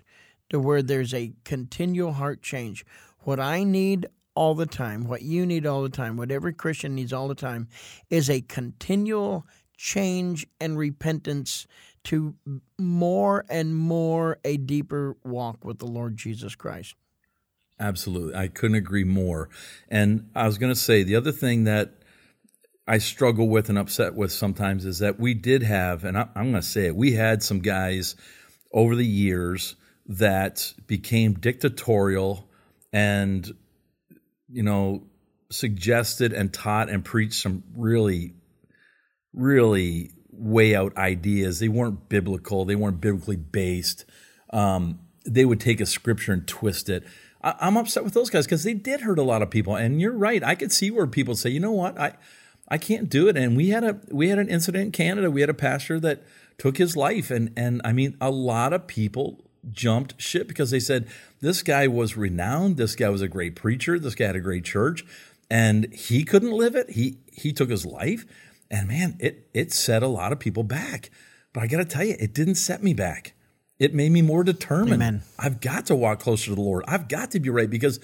to 0.50 0.60
where 0.60 0.82
there's 0.82 1.14
a 1.14 1.34
continual 1.44 2.14
heart 2.14 2.42
change. 2.42 2.86
What 3.20 3.40
I 3.40 3.64
need 3.64 4.08
all 4.36 4.56
the 4.56 4.66
time, 4.66 5.08
what 5.08 5.22
you 5.22 5.46
need 5.46 5.66
all 5.66 5.82
the 5.82 5.90
time, 5.90 6.16
what 6.16 6.32
every 6.32 6.54
Christian 6.54 6.96
needs 6.96 7.12
all 7.12 7.28
the 7.28 7.36
time 7.36 7.68
is 8.10 8.30
a 8.30 8.42
continual 8.42 9.46
change 9.78 10.48
and 10.60 10.78
repentance 10.78 11.68
to 12.04 12.36
more 12.78 13.46
and 13.50 13.76
more 13.76 14.40
a 14.44 14.58
deeper 14.58 15.16
walk 15.24 15.64
with 15.64 15.80
the 15.80 15.86
Lord 15.86 16.18
Jesus 16.18 16.56
Christ. 16.56 16.96
Absolutely. 17.80 18.36
I 18.36 18.48
couldn't 18.48 18.76
agree 18.76 19.04
more. 19.04 19.50
And 19.88 20.30
I 20.36 20.48
was 20.48 20.58
going 20.58 20.74
to 20.74 20.80
say 20.80 21.04
the 21.04 21.16
other 21.16 21.32
thing 21.32 21.66
that 21.66 21.94
I 22.88 22.98
struggle 22.98 23.50
with 23.50 23.70
and 23.70 23.78
upset 23.78 24.16
with 24.16 24.32
sometimes 24.32 24.86
is 24.86 25.00
that 25.00 25.20
we 25.20 25.34
did 25.34 25.62
have, 25.64 26.04
and 26.04 26.18
I'm 26.18 26.30
going 26.34 26.54
to 26.54 26.62
say 26.62 26.88
it, 26.88 26.96
we 26.96 27.12
had 27.14 27.44
some 27.44 27.60
guys 27.60 28.16
over 28.72 28.96
the 28.96 29.06
years 29.06 29.76
that 30.08 30.74
became 30.88 31.34
dictatorial 31.34 32.48
and, 32.94 33.54
you 34.50 34.64
know, 34.64 35.04
suggested 35.50 36.32
and 36.34 36.54
taught 36.54 36.90
and 36.90 37.04
preached 37.04 37.42
some 37.42 37.64
really, 37.76 38.34
really 39.34 40.12
way 40.32 40.76
out 40.76 40.96
ideas. 40.98 41.60
They 41.60 41.68
weren't 41.68 42.10
biblical, 42.10 42.66
they 42.66 42.76
weren't 42.76 43.02
biblically 43.02 43.36
based. 43.36 44.06
Um, 44.52 45.00
they 45.26 45.44
would 45.46 45.60
take 45.60 45.82
a 45.82 45.86
scripture 45.86 46.32
and 46.32 46.48
twist 46.48 46.90
it. 46.90 47.04
I, 47.44 47.56
I'm 47.60 47.76
upset 47.76 48.04
with 48.04 48.14
those 48.14 48.30
guys 48.30 48.46
because 48.46 48.64
they 48.64 48.74
did 48.74 49.02
hurt 49.02 49.20
a 49.20 49.24
lot 49.24 49.42
of 49.42 49.50
people. 49.50 49.76
And 49.76 50.00
you're 50.00 50.14
right. 50.14 50.44
I 50.44 50.56
could 50.56 50.72
see 50.72 50.90
where 50.90 51.06
people 51.06 51.36
say, 51.36 51.50
you 51.50 51.60
know 51.60 51.72
what, 51.72 52.00
I 52.00 52.14
I 52.70 52.78
can't 52.78 53.10
do 53.10 53.28
it. 53.28 53.38
And 53.38 53.56
we 53.56 53.70
had 53.70 53.84
a 53.84 54.00
we 54.10 54.30
had 54.30 54.40
an 54.40 54.50
incident 54.50 54.86
in 54.86 54.92
Canada. 54.92 55.32
We 55.32 55.42
had 55.42 55.50
a 55.50 55.56
pastor 55.56 56.00
that 56.02 56.24
took 56.58 56.78
his 56.78 56.98
life, 56.98 57.32
and 57.32 57.52
and 57.56 57.82
I 57.84 57.94
mean, 57.94 58.18
a 58.20 58.32
lot 58.32 58.74
of 58.74 58.88
people 58.88 59.44
jumped 59.72 60.20
ship 60.22 60.48
because 60.48 60.72
they 60.72 60.80
said 60.80 61.08
this 61.40 61.62
guy 61.64 61.88
was 61.88 62.18
renowned. 62.18 62.78
This 62.78 62.96
guy 62.96 63.10
was 63.10 63.22
a 63.22 63.28
great 63.28 63.56
preacher. 63.56 64.00
This 64.00 64.16
guy 64.16 64.28
had 64.28 64.36
a 64.36 64.42
great 64.42 64.66
church, 64.66 65.06
and 65.50 65.94
he 65.94 66.24
couldn't 66.24 66.52
live 66.52 66.76
it. 66.76 66.92
He 66.92 67.20
he 67.32 67.54
took 67.54 67.70
his 67.70 67.86
life, 67.86 68.26
and 68.70 68.88
man, 68.88 69.18
it 69.20 69.50
it 69.54 69.72
set 69.72 70.04
a 70.04 70.08
lot 70.08 70.32
of 70.32 70.40
people 70.40 70.64
back. 70.64 71.10
But 71.54 71.64
I 71.64 71.68
got 71.68 71.78
to 71.78 71.86
tell 71.86 72.04
you, 72.04 72.16
it 72.20 72.34
didn't 72.34 72.56
set 72.56 72.84
me 72.84 72.94
back. 72.94 73.34
It 73.80 73.94
made 73.94 74.12
me 74.12 74.22
more 74.22 74.44
determined. 74.44 74.96
Amen. 74.96 75.22
I've 75.38 75.62
got 75.62 75.86
to 75.88 75.96
walk 75.96 76.20
closer 76.20 76.50
to 76.50 76.56
the 76.56 76.62
Lord. 76.62 76.84
I've 76.88 77.08
got 77.08 77.32
to 77.32 77.40
be 77.40 77.50
right 77.50 77.70
because 77.70 78.00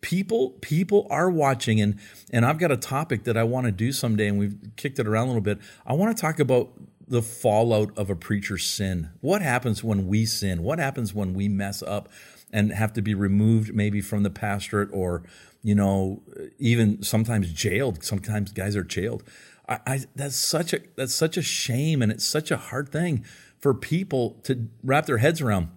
people 0.00 0.50
people 0.60 1.06
are 1.10 1.28
watching 1.28 1.80
and 1.80 1.98
and 2.32 2.46
I've 2.46 2.58
got 2.58 2.70
a 2.70 2.76
topic 2.76 3.24
that 3.24 3.36
I 3.36 3.44
want 3.44 3.66
to 3.66 3.72
do 3.72 3.92
someday 3.92 4.28
and 4.28 4.38
we've 4.38 4.56
kicked 4.76 4.98
it 4.98 5.06
around 5.06 5.24
a 5.24 5.28
little 5.28 5.42
bit. 5.42 5.58
I 5.86 5.92
want 5.94 6.16
to 6.16 6.20
talk 6.20 6.38
about 6.38 6.70
the 7.06 7.22
fallout 7.22 7.96
of 7.96 8.10
a 8.10 8.14
preacher's 8.14 8.64
sin. 8.64 9.10
What 9.20 9.42
happens 9.42 9.82
when 9.82 10.06
we 10.06 10.26
sin? 10.26 10.62
What 10.62 10.78
happens 10.78 11.14
when 11.14 11.34
we 11.34 11.48
mess 11.48 11.82
up 11.82 12.08
and 12.52 12.72
have 12.72 12.92
to 12.94 13.02
be 13.02 13.14
removed 13.14 13.74
maybe 13.74 14.00
from 14.00 14.22
the 14.22 14.30
pastorate 14.30 14.88
or 14.92 15.22
you 15.62 15.74
know 15.74 16.22
even 16.58 17.02
sometimes 17.02 17.52
jailed. 17.52 18.04
Sometimes 18.04 18.52
guys 18.52 18.76
are 18.76 18.84
jailed. 18.84 19.22
I, 19.68 19.78
I 19.86 20.00
that's 20.14 20.36
such 20.36 20.72
a 20.72 20.80
that's 20.96 21.14
such 21.14 21.36
a 21.36 21.42
shame 21.42 22.02
and 22.02 22.10
it's 22.10 22.26
such 22.26 22.50
a 22.50 22.56
hard 22.56 22.90
thing 22.90 23.24
for 23.58 23.74
people 23.74 24.38
to 24.44 24.68
wrap 24.82 25.06
their 25.06 25.18
heads 25.18 25.40
around. 25.40 25.68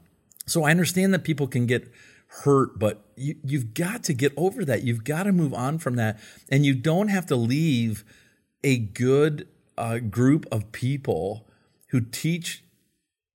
So 0.45 0.63
I 0.63 0.71
understand 0.71 1.13
that 1.13 1.23
people 1.23 1.47
can 1.47 1.65
get 1.65 1.91
hurt, 2.27 2.79
but 2.79 3.03
you, 3.15 3.35
you've 3.43 3.73
got 3.73 4.03
to 4.05 4.13
get 4.13 4.33
over 4.37 4.63
that. 4.65 4.83
You've 4.83 5.03
got 5.03 5.23
to 5.23 5.31
move 5.31 5.53
on 5.53 5.79
from 5.79 5.95
that. 5.95 6.19
And 6.49 6.65
you 6.65 6.73
don't 6.73 7.09
have 7.09 7.25
to 7.27 7.35
leave 7.35 8.03
a 8.63 8.77
good 8.77 9.47
uh, 9.77 9.99
group 9.99 10.45
of 10.51 10.71
people 10.71 11.47
who 11.87 12.01
teach 12.01 12.63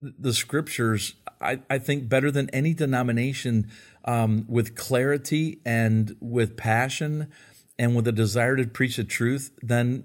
the 0.01 0.33
scriptures, 0.33 1.15
I, 1.41 1.61
I 1.69 1.79
think, 1.79 2.09
better 2.09 2.31
than 2.31 2.49
any 2.51 2.75
denomination 2.75 3.71
um, 4.05 4.45
with 4.49 4.75
clarity 4.75 5.61
and 5.65 6.17
with 6.21 6.57
passion 6.57 7.29
and 7.79 7.95
with 7.95 8.07
a 8.07 8.13
desire 8.13 8.57
to 8.57 8.67
preach 8.67 8.97
the 8.97 9.05
truth 9.05 9.51
than 9.63 10.05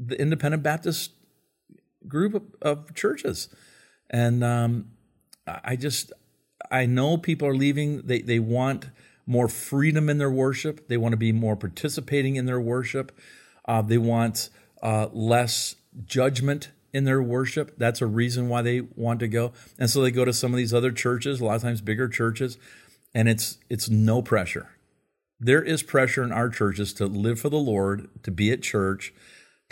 the 0.00 0.20
independent 0.20 0.62
Baptist 0.62 1.12
group 2.06 2.34
of, 2.34 2.42
of 2.62 2.94
churches. 2.94 3.48
And 4.10 4.44
um, 4.44 4.90
I 5.46 5.76
just, 5.76 6.12
I 6.70 6.86
know 6.86 7.16
people 7.16 7.48
are 7.48 7.56
leaving. 7.56 8.02
They, 8.02 8.20
they 8.20 8.38
want 8.38 8.90
more 9.26 9.48
freedom 9.48 10.08
in 10.08 10.18
their 10.18 10.30
worship. 10.30 10.88
They 10.88 10.96
want 10.96 11.12
to 11.12 11.16
be 11.16 11.32
more 11.32 11.56
participating 11.56 12.36
in 12.36 12.46
their 12.46 12.60
worship. 12.60 13.12
Uh, 13.66 13.82
they 13.82 13.98
want 13.98 14.50
uh, 14.82 15.08
less 15.12 15.76
judgment 16.04 16.70
in 16.92 17.04
their 17.04 17.22
worship. 17.22 17.74
That's 17.78 18.00
a 18.00 18.06
reason 18.06 18.48
why 18.48 18.62
they 18.62 18.80
want 18.80 19.20
to 19.20 19.28
go. 19.28 19.52
And 19.78 19.90
so 19.90 20.02
they 20.02 20.10
go 20.10 20.24
to 20.24 20.32
some 20.32 20.52
of 20.52 20.58
these 20.58 20.74
other 20.74 20.92
churches, 20.92 21.40
a 21.40 21.44
lot 21.44 21.56
of 21.56 21.62
times 21.62 21.80
bigger 21.80 22.08
churches, 22.08 22.58
and 23.14 23.28
it's 23.28 23.58
it's 23.68 23.88
no 23.88 24.22
pressure. 24.22 24.70
There 25.40 25.62
is 25.62 25.82
pressure 25.82 26.22
in 26.22 26.32
our 26.32 26.48
churches 26.48 26.92
to 26.94 27.06
live 27.06 27.40
for 27.40 27.48
the 27.48 27.56
Lord, 27.56 28.08
to 28.22 28.30
be 28.30 28.52
at 28.52 28.62
church, 28.62 29.12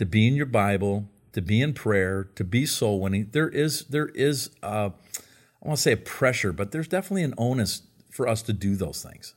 to 0.02 0.06
be 0.06 0.26
in 0.26 0.34
your 0.34 0.46
Bible, 0.46 1.08
to 1.32 1.40
be 1.40 1.60
in 1.62 1.72
prayer, 1.72 2.24
to 2.34 2.42
be 2.42 2.66
soul 2.66 2.98
winning. 2.98 3.28
There 3.30 3.48
is 3.48 3.84
there 3.84 4.08
is 4.08 4.50
uh, 4.60 4.90
I 4.90 5.68
want 5.68 5.76
to 5.76 5.82
say 5.82 5.92
a 5.92 5.96
pressure, 5.96 6.52
but 6.52 6.72
there's 6.72 6.88
definitely 6.88 7.22
an 7.22 7.34
onus 7.38 7.82
for 8.10 8.26
us 8.26 8.42
to 8.42 8.52
do 8.52 8.74
those 8.74 9.00
things. 9.00 9.36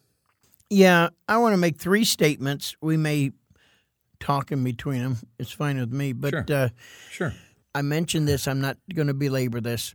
Yeah, 0.72 1.10
I 1.30 1.38
want 1.38 1.54
to 1.54 1.58
make 1.58 1.78
three 1.78 2.04
statements. 2.04 2.76
We 2.82 2.98
may 2.98 3.32
talk 4.20 4.52
in 4.52 4.64
between 4.64 5.04
them. 5.04 5.18
It's 5.38 5.52
fine 5.52 5.80
with 5.80 5.94
me. 5.94 6.14
But 6.14 6.32
Sure. 6.32 6.46
uh, 6.50 6.70
Sure. 7.12 7.34
I 7.76 7.84
mentioned 7.84 8.28
this. 8.28 8.48
I'm 8.48 8.60
not 8.60 8.78
going 8.92 9.08
to 9.08 9.14
belabor 9.14 9.62
this. 9.62 9.94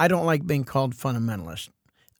I 0.00 0.08
don't 0.08 0.24
like 0.24 0.46
being 0.46 0.64
called 0.64 0.94
fundamentalist. 0.94 1.68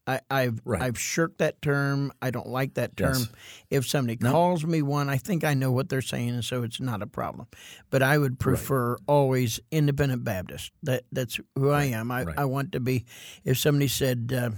I, 0.08 0.20
I've 0.30 0.60
Right. 0.64 0.80
I've 0.80 0.98
shirked 0.98 1.38
that 1.38 1.60
term. 1.60 2.12
I 2.22 2.30
don't 2.30 2.46
like 2.48 2.74
that 2.74 2.96
term. 2.96 3.18
Yes. 3.18 3.28
If 3.68 3.86
somebody 3.86 4.16
calls 4.16 4.64
me 4.64 4.80
one, 4.80 5.10
I 5.10 5.18
think 5.18 5.44
I 5.44 5.52
know 5.52 5.70
what 5.70 5.90
they're 5.90 6.00
saying, 6.00 6.30
and 6.30 6.44
so 6.44 6.62
it's 6.62 6.80
not 6.80 7.02
a 7.02 7.06
problem. 7.06 7.46
But 7.90 8.02
I 8.02 8.16
would 8.16 8.38
prefer 8.38 8.96
always 9.06 9.60
independent 9.70 10.24
Baptist. 10.24 10.72
That 10.82 11.04
that's 11.12 11.38
who 11.54 11.70
I 11.70 11.84
am. 11.84 12.10
I, 12.10 12.24
right. 12.24 12.38
I 12.38 12.46
want 12.46 12.72
to 12.72 12.80
be. 12.80 13.04
If 13.44 13.58
somebody 13.58 13.88
said, 13.88 14.32
uh, 14.34 14.50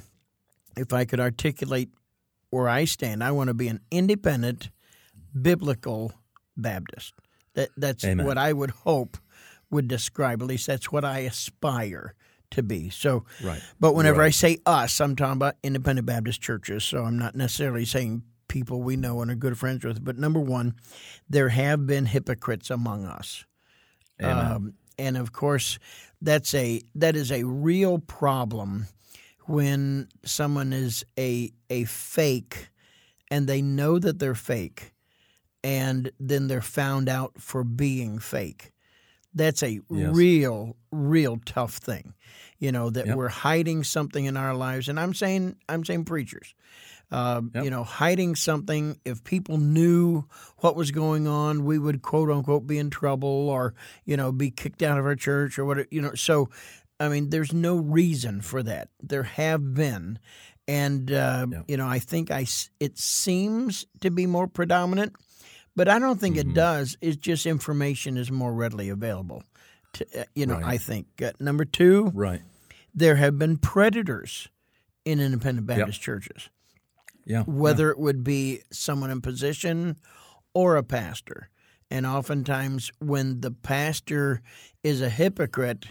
if 0.76 0.92
I 0.92 1.04
could 1.04 1.20
articulate 1.20 1.90
where 2.50 2.68
I 2.68 2.84
stand, 2.84 3.24
I 3.24 3.32
want 3.32 3.48
to 3.48 3.54
be 3.54 3.66
an 3.66 3.80
independent, 3.90 4.70
biblical 5.40 6.12
Baptist. 6.56 7.14
That 7.54 7.70
that's 7.76 8.04
Amen. 8.04 8.24
what 8.24 8.38
I 8.38 8.52
would 8.52 8.70
hope 8.70 9.16
would 9.68 9.88
describe. 9.88 10.42
At 10.42 10.48
least 10.48 10.68
that's 10.68 10.92
what 10.92 11.04
I 11.04 11.20
aspire 11.20 12.14
to 12.50 12.62
be. 12.62 12.90
So, 12.90 13.24
Right. 13.42 13.62
But 13.78 13.94
whenever 13.94 14.22
I 14.22 14.30
say 14.30 14.58
us, 14.66 15.00
I'm 15.00 15.16
talking 15.16 15.34
about 15.34 15.56
independent 15.62 16.06
Baptist 16.06 16.40
churches. 16.40 16.84
So 16.84 17.04
I'm 17.04 17.18
not 17.18 17.34
necessarily 17.34 17.84
saying 17.84 18.22
people 18.48 18.82
we 18.82 18.96
know 18.96 19.22
and 19.22 19.30
are 19.30 19.36
good 19.36 19.56
friends 19.58 19.84
with. 19.84 20.04
But 20.04 20.18
number 20.18 20.40
one, 20.40 20.74
there 21.28 21.48
have 21.48 21.86
been 21.86 22.06
hypocrites 22.06 22.70
among 22.70 23.06
us. 23.06 23.44
Um, 24.22 24.74
and 24.98 25.16
of 25.16 25.32
course, 25.32 25.78
that's 26.20 26.52
a 26.54 26.82
that 26.94 27.16
is 27.16 27.32
a 27.32 27.44
real 27.44 27.98
problem 27.98 28.86
when 29.46 30.08
someone 30.24 30.72
is 30.72 31.04
a 31.18 31.50
a 31.70 31.84
fake 31.84 32.68
and 33.30 33.46
they 33.46 33.62
know 33.62 33.98
that 33.98 34.18
they're 34.18 34.34
fake 34.34 34.92
and 35.62 36.10
then 36.20 36.48
they're 36.48 36.60
found 36.60 37.08
out 37.08 37.40
for 37.40 37.64
being 37.64 38.18
fake. 38.18 38.72
That's 39.34 39.62
a 39.62 39.80
Yes. 39.90 40.14
real, 40.14 40.76
real 40.90 41.38
tough 41.44 41.74
thing. 41.76 42.14
You 42.58 42.72
know 42.72 42.90
that 42.90 43.06
Yep. 43.06 43.16
we're 43.16 43.28
hiding 43.28 43.84
something 43.84 44.24
in 44.24 44.36
our 44.36 44.54
lives, 44.54 44.88
and 44.88 44.98
I'm 45.00 45.14
saying 45.14 45.56
I'm 45.68 45.84
saying 45.84 46.04
preachers. 46.04 46.54
Uh, 47.12 47.42
Yep. 47.54 47.64
You 47.64 47.70
know, 47.70 47.82
hiding 47.84 48.36
something. 48.36 48.98
If 49.04 49.24
people 49.24 49.58
knew 49.58 50.24
what 50.58 50.76
was 50.76 50.90
going 50.92 51.26
on, 51.26 51.64
we 51.64 51.78
would 51.78 52.02
quote 52.02 52.30
unquote 52.30 52.66
be 52.66 52.78
in 52.78 52.90
trouble, 52.90 53.48
or 53.48 53.74
you 54.04 54.16
know, 54.16 54.30
be 54.32 54.50
kicked 54.50 54.82
out 54.82 54.98
of 54.98 55.04
our 55.06 55.16
church, 55.16 55.58
or 55.58 55.64
whatever. 55.64 55.88
You 55.90 56.02
know, 56.02 56.14
so 56.14 56.48
I 57.00 57.08
mean, 57.08 57.30
there's 57.30 57.52
no 57.52 57.76
reason 57.76 58.42
for 58.42 58.62
that. 58.62 58.88
There 59.02 59.22
have 59.22 59.72
been, 59.74 60.18
and 60.68 61.10
uh, 61.10 61.46
Yep. 61.50 61.64
you 61.68 61.76
know, 61.78 61.88
I 61.88 61.98
think 61.98 62.30
i 62.30 62.46
it 62.78 62.98
seems 62.98 63.86
to 64.00 64.10
be 64.10 64.26
more 64.26 64.46
predominant, 64.46 65.14
but 65.80 65.88
I 65.88 65.98
don't 65.98 66.20
think 66.20 66.36
Mm-hmm. 66.36 66.50
it 66.50 66.54
does. 66.54 66.98
It's 67.00 67.16
just 67.16 67.46
information 67.46 68.18
is 68.18 68.30
more 68.30 68.52
readily 68.52 68.90
available. 68.90 69.42
To, 69.94 70.20
uh, 70.20 70.24
you 70.34 70.44
know, 70.44 70.56
Right. 70.56 70.74
I 70.74 70.76
think 70.76 71.06
uh, 71.22 71.32
number 71.40 71.64
two, 71.64 72.10
Right. 72.14 72.42
there 72.94 73.16
have 73.16 73.38
been 73.38 73.56
predators 73.56 74.48
in 75.06 75.20
independent 75.20 75.66
Baptist 75.66 75.98
churches, 76.02 76.50
Yeah. 77.24 77.44
whether 77.44 77.90
it 77.90 77.98
would 77.98 78.22
be 78.22 78.60
someone 78.70 79.10
in 79.10 79.22
position 79.22 79.96
or 80.52 80.76
a 80.76 80.82
pastor. 80.82 81.48
And 81.90 82.04
oftentimes, 82.04 82.92
when 82.98 83.40
the 83.40 83.50
pastor 83.50 84.42
is 84.84 85.00
a 85.00 85.08
hypocrite, 85.08 85.86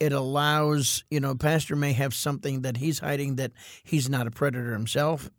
it 0.00 0.12
allows, 0.12 1.04
you 1.08 1.20
know, 1.20 1.36
pastor 1.36 1.76
may 1.76 1.92
have 1.92 2.14
something 2.14 2.62
that 2.62 2.78
he's 2.78 2.98
hiding 2.98 3.36
that 3.36 3.52
he's 3.84 4.08
not 4.10 4.26
a 4.26 4.32
predator 4.32 4.72
himself. 4.72 5.30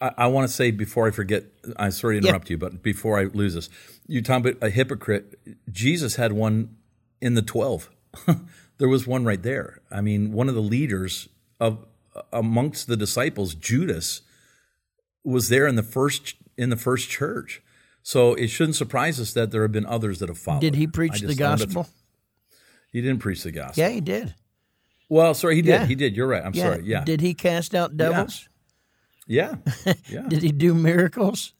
I, 0.00 0.12
I 0.18 0.26
want 0.28 0.48
to 0.48 0.52
say 0.54 0.70
before 0.70 1.06
I 1.08 1.10
forget, 1.10 1.44
I'm 1.76 1.90
sorry 1.90 2.18
to 2.20 2.24
Yeah. 2.24 2.30
interrupt 2.30 2.50
you, 2.50 2.58
but 2.58 2.82
before 2.82 3.18
I 3.18 3.24
lose 3.24 3.54
this, 3.54 3.68
you 4.06 4.22
talking 4.22 4.50
about 4.50 4.62
a 4.66 4.70
hypocrite. 4.70 5.38
Jesus 5.70 6.16
had 6.16 6.32
one 6.32 6.76
in 7.20 7.34
the 7.34 7.42
12. 7.42 7.90
there 8.78 8.88
was 8.88 9.06
one 9.06 9.24
right 9.24 9.42
there. 9.42 9.80
I 9.90 10.00
mean, 10.00 10.32
one 10.32 10.48
of 10.48 10.54
the 10.54 10.62
leaders 10.62 11.28
of 11.60 11.84
amongst 12.32 12.86
the 12.88 12.96
disciples, 12.96 13.54
Judas, 13.54 14.22
was 15.24 15.48
there 15.48 15.66
in 15.66 15.74
the 15.76 15.82
first 15.82 16.34
in 16.56 16.70
the 16.70 16.76
first 16.76 17.08
church. 17.08 17.62
So 18.02 18.34
it 18.34 18.48
shouldn't 18.48 18.76
surprise 18.76 19.20
us 19.20 19.32
that 19.34 19.50
there 19.50 19.62
have 19.62 19.72
been 19.72 19.84
others 19.86 20.18
that 20.20 20.28
have 20.28 20.38
followed. 20.38 20.62
Did 20.62 20.74
he 20.76 20.86
preach 20.86 21.20
the 21.20 21.34
gospel? 21.34 21.86
He 22.90 23.02
didn't 23.02 23.18
preach 23.18 23.42
the 23.42 23.52
gospel. 23.52 23.82
Yeah, 23.82 23.90
he 23.90 24.00
did. 24.00 24.34
Well, 25.10 25.34
sorry, 25.34 25.56
he 25.56 25.62
did. 25.62 25.68
Yeah. 25.70 25.86
He 25.86 25.94
did. 25.94 26.16
You're 26.16 26.26
right. 26.26 26.42
I'm 26.44 26.54
Yeah. 26.54 26.62
sorry. 26.64 26.84
Yeah. 26.84 27.04
Did 27.04 27.20
he 27.20 27.34
cast 27.34 27.74
out 27.74 27.96
devils? 27.96 28.48
Yeah. 29.28 29.56
Yeah. 30.08 30.22
Did 30.28 30.42
he 30.42 30.50
do 30.52 30.74
miracles? 30.74 31.52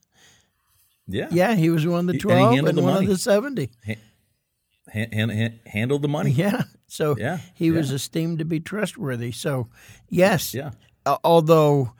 Yeah. 1.07 1.27
Yeah, 1.31 1.55
he 1.55 1.69
was 1.69 1.85
one 1.87 2.01
of 2.01 2.05
the 2.07 2.13
He- 2.13 2.17
and 2.17 2.21
he 2.21 2.21
twelve 2.21 2.57
and, 2.67 2.77
the 2.77 2.81
one 2.83 2.93
money. 2.95 3.05
of 3.05 3.11
the 3.11 3.17
seventy. 3.17 3.69
Han- 3.85 5.11
han- 5.13 5.29
han- 5.29 5.59
handled 5.65 6.01
the 6.01 6.07
money. 6.07 6.31
Yeah, 6.31 6.63
so 6.87 7.15
Yeah, 7.17 7.37
he 7.53 7.71
was 7.71 7.91
esteemed 7.91 8.39
to 8.39 8.45
be 8.45 8.59
trustworthy. 8.59 9.31
So, 9.31 9.69
yes, 10.09 10.53
Yeah. 10.53 10.71
uh, 11.05 11.17
although 11.23 11.93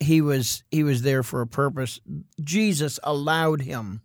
he 0.00 0.20
was 0.20 0.62
he 0.70 0.82
was 0.82 1.02
there 1.02 1.22
for 1.22 1.40
a 1.40 1.46
purpose, 1.46 2.00
Jesus 2.42 2.98
allowed 3.02 3.62
him 3.62 4.02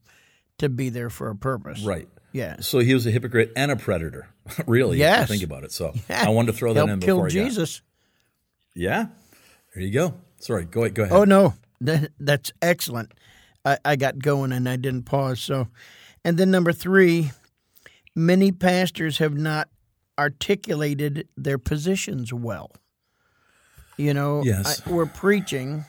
to 0.58 0.70
be 0.70 0.88
there 0.90 1.10
for 1.10 1.30
a 1.30 1.36
purpose. 1.36 1.82
Right. 1.84 2.08
Yeah. 2.32 2.58
So 2.62 2.80
he 2.80 2.94
was 2.94 3.06
a 3.08 3.12
hypocrite 3.12 3.52
and 3.58 3.72
a 3.72 3.76
predator, 3.76 4.28
really. 4.68 4.98
if 4.98 5.00
you 5.00 5.04
Yes. 5.06 5.28
think 5.30 5.44
about 5.44 5.64
it. 5.64 5.72
So 5.74 5.94
Yeah. 6.10 6.26
I 6.26 6.30
wanted 6.30 6.52
to 6.54 6.58
throw 6.58 6.74
that 6.74 6.88
in 6.88 7.00
kill 7.00 7.18
before 7.18 7.28
got. 7.28 7.32
Jesus. 7.34 7.82
Yeah. 8.76 9.08
There 9.74 9.84
you 9.84 9.92
go. 9.92 10.14
Sorry. 10.40 10.66
Go 10.66 10.82
ahead. 10.82 10.96
Go 10.96 11.04
ahead. 11.04 11.16
Oh 11.16 11.24
no, 11.24 11.54
that, 11.82 12.12
that's 12.20 12.52
excellent. 12.62 13.14
I, 13.66 13.78
I 13.84 13.96
got 13.96 14.20
going 14.20 14.52
and 14.52 14.68
I 14.68 14.78
didn't 14.78 15.04
pause. 15.04 15.42
So, 15.42 15.68
and 16.24 16.38
then 16.38 16.50
number 16.52 16.72
three, 16.72 17.32
many 18.16 18.52
pastors 18.52 19.18
have 19.18 19.36
not 19.36 19.70
articulated 20.18 21.28
their 21.38 21.58
positions 21.58 22.34
well. 22.34 22.72
You 23.98 24.14
know, 24.14 24.44
Yes. 24.44 24.82
I, 24.86 24.90
we're 24.92 25.06
preaching, 25.06 25.84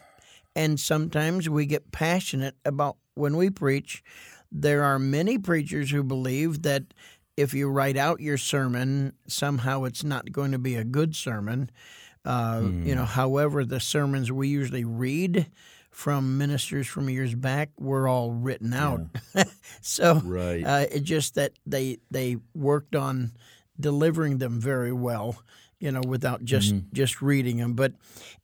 and 0.56 0.80
sometimes 0.80 1.48
we 1.48 1.64
get 1.66 1.92
passionate 1.92 2.56
about 2.64 2.96
when 3.14 3.36
we 3.36 3.50
preach. 3.50 4.02
There 4.50 4.82
are 4.82 4.98
many 4.98 5.38
preachers 5.38 5.90
who 5.92 6.02
believe 6.02 6.62
that 6.62 6.82
if 7.36 7.54
you 7.54 7.68
write 7.68 7.96
out 7.96 8.20
your 8.20 8.36
sermon, 8.36 9.12
somehow 9.28 9.84
it's 9.84 10.02
not 10.02 10.32
going 10.32 10.50
to 10.50 10.58
be 10.58 10.74
a 10.74 10.84
good 10.84 11.14
sermon. 11.14 11.70
Uh, 12.24 12.62
You 12.84 12.94
know, 12.94 13.04
however, 13.04 13.64
the 13.64 13.80
sermons 13.80 14.30
we 14.30 14.48
usually 14.48 14.84
read 14.84 15.46
from 15.90 16.38
ministers 16.38 16.86
from 16.86 17.08
years 17.10 17.34
back 17.34 17.70
were 17.78 18.06
all 18.06 18.30
written 18.32 18.72
out. 18.74 19.06
so 19.80 20.20
Right. 20.24 20.64
uh, 20.64 20.86
it 20.92 21.00
just 21.00 21.34
that 21.34 21.52
they 21.66 21.98
they 22.10 22.36
worked 22.54 22.94
on 22.94 23.32
delivering 23.78 24.38
them 24.38 24.60
very 24.60 24.92
well, 24.92 25.42
you 25.80 25.90
know, 25.90 26.02
without 26.06 26.44
just 26.44 26.74
just 26.92 27.20
reading 27.22 27.56
them. 27.56 27.74
But 27.74 27.94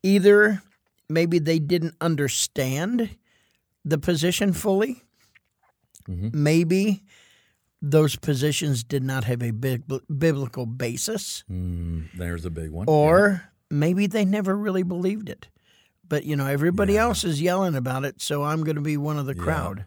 either 0.03 0.63
maybe 1.09 1.39
they 1.39 1.59
didn't 1.61 1.95
understand 2.01 3.11
the 3.85 3.99
position 3.99 4.53
fully. 4.53 5.03
Maybe 6.09 7.03
those 7.83 8.17
positions 8.17 8.85
did 8.85 9.03
not 9.03 9.25
have 9.25 9.43
a 9.43 9.51
bib- 9.51 10.03
biblical 10.19 10.67
basis, 10.67 11.45
Mm, 11.51 12.09
there's 12.17 12.45
a 12.45 12.51
big 12.51 12.71
one. 12.71 12.87
or 12.89 13.43
maybe 13.71 14.07
they 14.07 14.25
never 14.25 14.57
really 14.57 14.83
believed 14.83 15.29
it. 15.29 15.49
But 16.09 16.25
you 16.25 16.37
know, 16.37 16.47
everybody 16.47 16.97
else 16.97 17.25
is 17.25 17.43
yelling 17.43 17.75
about 17.75 18.05
it, 18.05 18.21
so 18.23 18.45
I'm 18.45 18.63
going 18.63 18.77
to 18.77 18.83
be 18.83 18.97
one 18.97 19.19
of 19.19 19.27
the 19.27 19.35
crowd. 19.35 19.85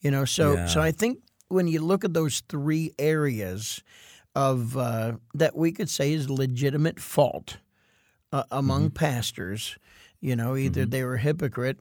You 0.00 0.10
know, 0.10 0.24
so 0.24 0.54
Yeah. 0.54 0.66
so 0.66 0.80
I 0.80 0.92
think 0.92 1.18
when 1.48 1.66
you 1.66 1.80
look 1.80 2.04
at 2.04 2.14
those 2.14 2.42
three 2.48 2.92
areas 2.98 3.82
of 4.34 4.76
uh, 4.76 5.16
that 5.34 5.56
we 5.56 5.72
could 5.72 5.90
say 5.90 6.12
is 6.12 6.30
legitimate 6.30 7.00
fault 7.00 7.58
uh, 8.32 8.44
among 8.50 8.86
Mm-hmm. 8.90 8.94
pastors, 8.94 9.76
you 10.20 10.36
know, 10.36 10.56
either 10.56 10.84
they 10.86 11.02
were 11.02 11.14
a 11.14 11.20
hypocrite, 11.20 11.80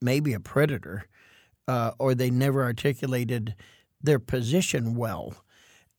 maybe 0.00 0.32
a 0.32 0.40
predator, 0.40 1.08
uh, 1.66 1.92
or 1.98 2.14
they 2.14 2.30
never 2.30 2.62
articulated 2.62 3.54
their 4.00 4.18
position 4.20 4.94
well. 4.94 5.34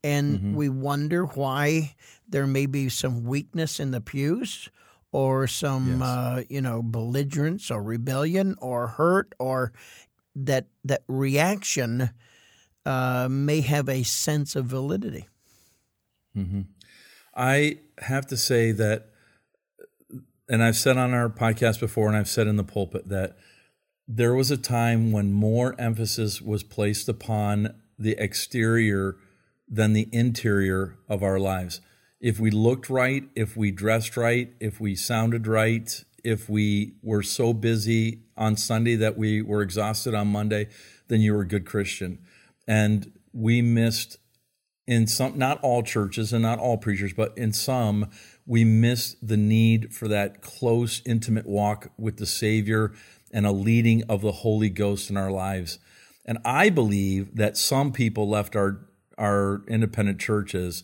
And 0.08 0.39
Mm-hmm. 0.39 0.56
we 0.56 0.70
wonder 0.70 1.26
why 1.26 1.96
there 2.30 2.48
may 2.48 2.65
be 2.65 2.88
some 2.89 3.26
weakness 3.26 3.80
in 3.80 3.91
the 3.91 4.00
pews 4.02 4.70
or 5.12 5.48
some, 5.48 6.00
Yes. 6.00 6.08
uh, 6.08 6.43
you 6.50 6.62
know, 6.62 6.82
belligerence 6.82 7.70
or 7.72 7.82
rebellion 7.84 8.56
or 8.62 8.88
hurt 8.88 9.34
or 9.39 9.74
that, 10.36 10.67
that 10.86 11.02
reaction 11.08 12.12
uh, 12.86 13.28
may 13.30 13.60
have 13.62 13.89
a 13.89 14.04
sense 14.04 14.56
of 14.56 14.65
validity. 14.65 15.28
I 17.36 17.80
have 18.00 18.28
to 18.28 18.38
say 18.38 18.72
that, 18.72 19.10
and 20.48 20.63
I've 20.63 20.76
said 20.78 20.98
on 20.98 21.13
our 21.13 21.30
podcast 21.30 21.80
before, 21.80 22.08
and 22.08 22.15
I've 22.15 22.30
said 22.30 22.48
in 22.48 22.56
the 22.56 22.63
pulpit 22.63 23.10
that 23.10 23.38
there 24.08 24.34
was 24.36 24.52
a 24.52 24.58
time 24.58 25.12
when 25.12 25.34
more 25.34 25.76
emphasis 25.80 26.41
was 26.41 26.63
placed 26.63 27.10
upon 27.10 27.74
the 28.00 28.15
exterior 28.24 29.17
than 29.67 29.93
the 29.93 30.10
interior 30.12 30.97
of 31.10 31.23
our 31.23 31.39
lives. 31.39 31.82
If 32.19 32.39
we 32.39 32.49
looked 32.51 32.89
right, 32.89 33.23
if 33.36 33.56
we 33.56 33.71
dressed 33.71 34.17
right, 34.17 34.53
if 34.60 34.80
we 34.80 34.95
sounded 34.95 35.45
right, 35.45 36.03
if 36.23 36.49
we 36.49 36.93
were 37.03 37.23
so 37.23 37.53
busy 37.53 38.23
on 38.36 38.58
Sunday 38.58 38.95
that 38.95 39.17
we 39.17 39.41
were 39.41 39.62
exhausted 39.62 40.13
on 40.13 40.27
Monday, 40.27 40.67
then 41.08 41.21
you 41.21 41.34
were 41.34 41.41
a 41.41 41.47
good 41.47 41.65
Christian. 41.65 42.19
And 42.67 43.13
we 43.34 43.62
missed 43.62 44.17
in 44.88 45.06
some 45.06 45.38
not 45.38 45.60
all 45.62 45.84
churches 45.84 46.32
and 46.32 46.41
not 46.41 46.60
all 46.60 46.77
preachers 46.77 47.13
but 47.13 47.38
in 47.38 47.51
some 47.51 48.10
we 48.45 48.63
missed 48.63 49.17
the 49.25 49.38
need 49.38 49.93
for 49.93 50.08
that 50.08 50.41
close 50.41 51.01
intimate 51.06 51.45
walk 51.45 51.91
with 51.97 52.17
the 52.17 52.25
savior 52.25 52.93
and 53.32 53.45
a 53.45 53.51
leading 53.51 54.01
of 54.03 54.21
the 54.21 54.32
holy 54.32 54.69
ghost 54.69 55.10
in 55.10 55.17
our 55.17 55.30
lives 55.30 55.77
and 56.25 56.38
i 56.45 56.69
believe 56.69 57.36
that 57.36 57.58
some 57.58 57.91
people 57.91 58.30
left 58.30 58.56
our 58.56 58.87
our 59.17 59.63
independent 59.67 60.19
churches 60.19 60.84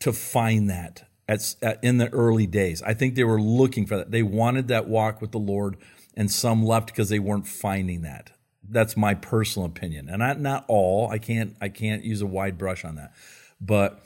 to 0.00 0.12
find 0.12 0.68
that 0.70 1.08
at, 1.28 1.54
at, 1.62 1.82
in 1.82 1.98
the 1.98 2.08
early 2.10 2.46
days. 2.46 2.82
I 2.82 2.94
think 2.94 3.14
they 3.14 3.24
were 3.24 3.40
looking 3.40 3.86
for 3.86 3.96
that. 3.96 4.10
They 4.10 4.22
wanted 4.22 4.68
that 4.68 4.88
walk 4.88 5.20
with 5.20 5.30
the 5.30 5.38
lord 5.38 5.76
and 6.14 6.30
some 6.30 6.64
left 6.64 6.88
because 6.88 7.08
they 7.08 7.18
weren't 7.18 7.46
finding 7.46 8.02
that. 8.02 8.32
That's 8.68 8.96
my 8.96 9.14
personal 9.14 9.66
opinion. 9.66 10.08
And 10.08 10.18
not 10.18 10.40
not 10.40 10.64
all. 10.68 11.08
I 11.10 11.18
can't 11.18 11.56
i 11.60 11.68
can't 11.68 12.04
use 12.04 12.20
a 12.20 12.26
wide 12.26 12.58
brush 12.58 12.84
on 12.84 12.96
that. 12.96 13.12
But 13.60 14.02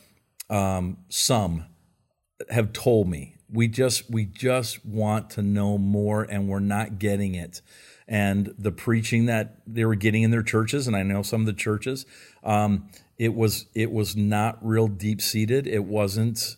um, 0.51 0.99
some 1.09 1.65
have 2.51 2.73
told 2.73 3.09
me 3.09 3.37
we 3.51 3.69
just 3.69 4.11
we 4.11 4.25
just 4.25 4.85
want 4.85 5.31
to 5.31 5.43
know 5.43 5.79
more 5.79 6.23
and 6.23 6.49
we're 6.49 6.61
not 6.61 6.99
getting 6.99 7.35
it. 7.35 7.63
And 8.07 8.55
the 8.59 8.73
preaching 8.73 9.27
that 9.27 9.57
they 9.67 9.85
were 9.85 9.95
getting 9.95 10.23
in 10.23 10.31
their 10.31 10.43
churches 10.43 10.87
and 10.87 10.95
i 10.95 11.03
know 11.03 11.23
some 11.23 11.41
of 11.41 11.47
the 11.47 11.55
churches 11.55 12.05
um, 12.43 12.91
it 13.19 13.35
was 13.35 13.67
it 13.75 13.91
was 13.91 14.17
not 14.17 14.59
real 14.63 14.89
deep 14.89 15.21
seated 15.21 15.67
it 15.67 15.85
wasn't 15.85 16.57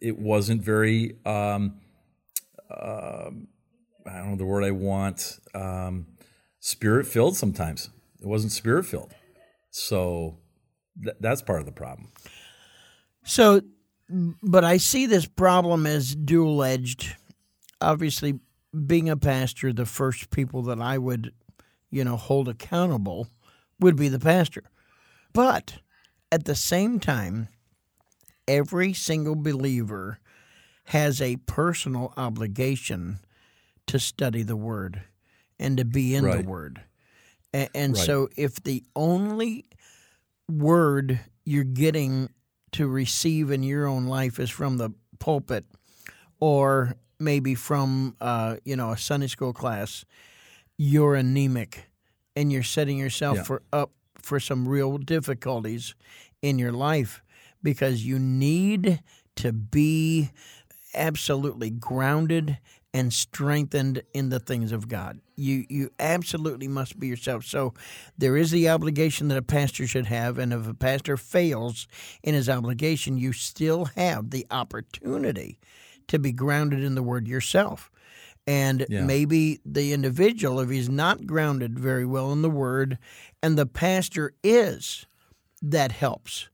it 0.00 0.18
wasn't 0.18 0.62
very 0.62 1.16
um, 1.26 1.80
uh, 2.70 3.30
i 4.06 4.16
don't 4.18 4.30
know 4.30 4.36
the 4.36 4.44
word 4.44 4.64
i 4.64 4.70
want 4.70 5.38
um, 5.54 6.06
spirit 6.60 7.06
filled 7.06 7.36
sometimes 7.36 7.90
it 8.20 8.26
wasn't 8.26 8.52
spirit 8.52 8.84
filled 8.84 9.12
so 9.70 10.38
th- 11.02 11.16
that's 11.20 11.42
part 11.42 11.60
of 11.60 11.66
the 11.66 11.72
problem. 11.72 12.10
So, 13.24 13.62
but 14.08 14.64
I 14.64 14.78
see 14.78 15.06
this 15.06 15.26
problem 15.26 15.86
as 15.86 16.14
dual 16.14 16.62
edged. 16.62 17.16
Obviously, 17.80 18.40
being 18.86 19.08
a 19.08 19.16
pastor, 19.16 19.72
the 19.72 19.86
first 19.86 20.30
people 20.30 20.62
that 20.62 20.80
I 20.80 20.98
would, 20.98 21.32
you 21.90 22.04
know, 22.04 22.16
hold 22.16 22.48
accountable 22.48 23.28
would 23.80 23.96
be 23.96 24.08
the 24.08 24.18
pastor. 24.18 24.64
But 25.32 25.78
at 26.30 26.44
the 26.44 26.54
same 26.54 27.00
time, 27.00 27.48
every 28.46 28.92
single 28.92 29.34
believer 29.34 30.18
has 30.84 31.20
a 31.20 31.36
personal 31.36 32.12
obligation 32.16 33.18
to 33.86 33.98
study 33.98 34.42
the 34.42 34.56
Word 34.56 35.02
and 35.58 35.76
to 35.78 35.84
be 35.84 36.14
in 36.14 36.24
Right. 36.24 36.42
the 36.42 36.48
Word. 36.48 36.82
And, 37.52 37.68
and 37.74 37.94
Right. 37.94 38.06
so, 38.06 38.28
if 38.36 38.62
the 38.62 38.84
only 38.94 39.64
word 40.48 41.20
you're 41.44 41.64
getting 41.64 42.30
to 42.72 42.86
receive 42.86 43.50
in 43.50 43.62
your 43.62 43.86
own 43.86 44.06
life 44.06 44.38
is 44.38 44.50
from 44.50 44.76
the 44.76 44.90
pulpit 45.18 45.64
or 46.40 46.94
maybe 47.18 47.54
from 47.54 48.16
uh, 48.20 48.56
you 48.64 48.76
know 48.76 48.92
a 48.92 48.98
Sunday 48.98 49.26
school 49.26 49.52
class, 49.52 50.04
you're 50.76 51.14
anemic 51.14 51.90
and 52.36 52.52
you're 52.52 52.62
setting 52.62 52.98
yourself 52.98 53.38
Yeah. 53.38 53.42
for 53.44 53.62
up 53.72 53.92
for 54.22 54.40
some 54.40 54.68
real 54.68 54.98
difficulties 54.98 55.94
in 56.42 56.58
your 56.58 56.72
life 56.72 57.22
because 57.62 58.04
you 58.04 58.18
need 58.18 59.02
to 59.36 59.52
be 59.52 60.30
absolutely 60.94 61.70
grounded 61.70 62.58
and 62.94 63.12
strengthened 63.12 64.02
in 64.14 64.30
the 64.30 64.40
things 64.40 64.72
of 64.72 64.88
God. 64.88 65.20
You 65.36 65.66
you 65.68 65.90
absolutely 66.00 66.68
must 66.68 66.98
be 66.98 67.06
yourself. 67.06 67.44
So 67.44 67.74
there 68.16 68.36
is 68.36 68.50
the 68.50 68.68
obligation 68.70 69.28
that 69.28 69.38
a 69.38 69.42
pastor 69.42 69.86
should 69.86 70.06
have 70.06 70.38
and 70.38 70.52
if 70.52 70.66
a 70.66 70.74
pastor 70.74 71.16
fails 71.16 71.86
in 72.22 72.34
his 72.34 72.48
obligation, 72.48 73.18
you 73.18 73.32
still 73.32 73.86
have 73.96 74.30
the 74.30 74.46
opportunity 74.50 75.58
to 76.08 76.18
be 76.18 76.32
grounded 76.32 76.82
in 76.82 76.94
the 76.94 77.02
word 77.02 77.28
yourself. 77.28 77.90
And 78.48 78.86
Yeah. 78.88 79.04
maybe 79.04 79.60
the 79.64 79.92
individual 79.92 80.58
if 80.60 80.70
he's 80.70 80.88
not 80.88 81.26
grounded 81.26 81.78
very 81.78 82.06
well 82.06 82.32
in 82.32 82.40
the 82.42 82.50
word 82.50 82.96
and 83.42 83.58
the 83.58 83.66
pastor 83.66 84.32
is 84.42 85.06
that 85.60 85.92
helps. 85.92 86.48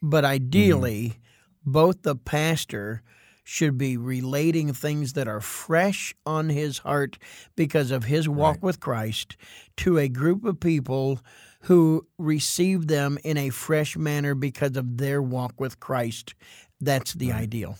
But 0.00 0.24
mm-hmm. 0.24 0.32
ideally, 0.32 1.18
both 1.64 2.02
the 2.02 2.16
pastor 2.16 3.02
should 3.44 3.76
be 3.76 3.96
relating 3.98 4.72
things 4.72 5.12
that 5.12 5.28
are 5.28 5.40
fresh 5.40 6.14
on 6.24 6.48
his 6.48 6.78
heart 6.78 7.18
because 7.56 7.90
of 7.90 8.04
his 8.04 8.26
walk 8.26 8.62
with 8.62 8.80
Christ 8.80 9.36
to 9.76 9.98
a 9.98 10.08
group 10.08 10.44
of 10.44 10.60
people 10.60 11.20
who 11.62 12.06
receive 12.18 12.86
them 12.86 13.18
in 13.22 13.36
a 13.36 13.50
fresh 13.50 13.96
manner 13.96 14.34
because 14.34 14.76
of 14.76 14.96
their 14.96 15.20
walk 15.20 15.60
with 15.60 15.78
Christ. 15.78 16.34
That's 16.80 17.12
the 17.12 17.32
ideal. 17.32 17.76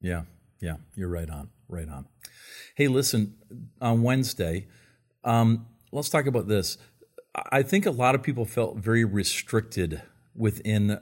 Yeah, 0.00 0.22
yeah, 0.60 0.76
you're 0.94 1.08
right 1.08 1.28
on, 1.28 1.48
right 1.68 1.88
on. 1.88 2.06
Hey, 2.74 2.88
listen, 2.88 3.36
on 3.80 4.02
Wednesday, 4.02 4.66
um, 5.24 5.66
let's 5.92 6.08
talk 6.08 6.26
about 6.26 6.48
this. 6.48 6.78
I 7.34 7.62
think 7.62 7.86
a 7.86 7.90
lot 7.90 8.14
of 8.14 8.22
people 8.22 8.44
felt 8.44 8.76
very 8.76 9.04
restricted 9.04 10.02
within, 10.34 11.00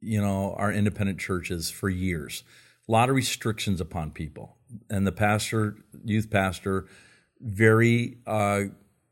you 0.00 0.20
know, 0.20 0.54
our 0.56 0.72
independent 0.72 1.18
churches 1.18 1.70
for 1.70 1.88
years. 1.88 2.44
A 2.88 2.92
lot 2.92 3.08
of 3.08 3.16
restrictions 3.16 3.80
upon 3.80 4.10
people, 4.10 4.56
and 4.88 5.06
the 5.06 5.12
pastor, 5.12 5.76
youth 6.04 6.30
pastor, 6.30 6.86
very 7.40 8.18
uh, 8.26 8.62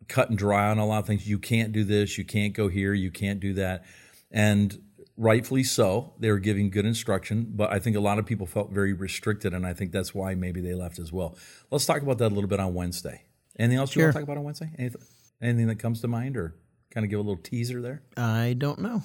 cut 0.09 0.31
and 0.31 0.39
dry 0.39 0.69
on 0.69 0.79
a 0.79 0.87
lot 0.87 0.99
of 0.99 1.07
things. 1.07 1.29
You 1.29 1.39
can't 1.39 1.73
do 1.73 1.85
this. 1.85 2.19
You 2.19 2.25
can't 2.25 2.55
go 2.55 2.69
here. 2.69 2.93
You 2.93 3.11
can't 3.11 3.41
do 3.41 3.55
that, 3.55 3.85
and 4.31 4.81
rightfully 5.19 5.65
so. 5.65 6.15
They 6.19 6.31
were 6.31 6.39
giving 6.39 6.71
good 6.71 6.87
instruction, 6.87 7.53
but 7.55 7.71
I 7.71 7.79
think 7.79 7.97
a 7.97 8.01
lot 8.01 8.19
of 8.19 8.25
people 8.25 8.47
felt 8.47 8.71
very 8.71 8.95
restricted, 8.95 9.53
and 9.53 9.67
I 9.67 9.75
think 9.75 9.93
that's 9.93 10.15
why 10.15 10.35
maybe 10.35 10.61
they 10.61 10.75
left 10.75 10.99
as 10.99 11.13
well. 11.13 11.37
Let's 11.71 11.85
talk 11.85 12.01
about 12.01 12.19
that 12.19 12.29
a 12.29 12.35
little 12.35 12.49
bit 12.49 12.61
on 12.61 12.73
Wednesday. 12.73 13.25
Anything 13.59 13.79
else 13.79 13.95
you 13.95 14.03
want 14.03 14.15
to 14.15 14.21
talk 14.21 14.25
about 14.25 14.39
on 14.39 14.45
Wednesday? 14.45 14.71
Anything, 14.79 15.03
anything 15.43 15.67
that 15.67 15.79
comes 15.79 16.01
to 16.01 16.09
mind, 16.09 16.37
or 16.37 16.55
kind 16.91 17.05
of 17.05 17.11
give 17.11 17.19
a 17.19 17.23
little 17.23 17.43
teaser 17.43 17.83
there? 17.83 18.03
I 18.17 18.55
don't 18.57 18.79
know. 18.81 19.03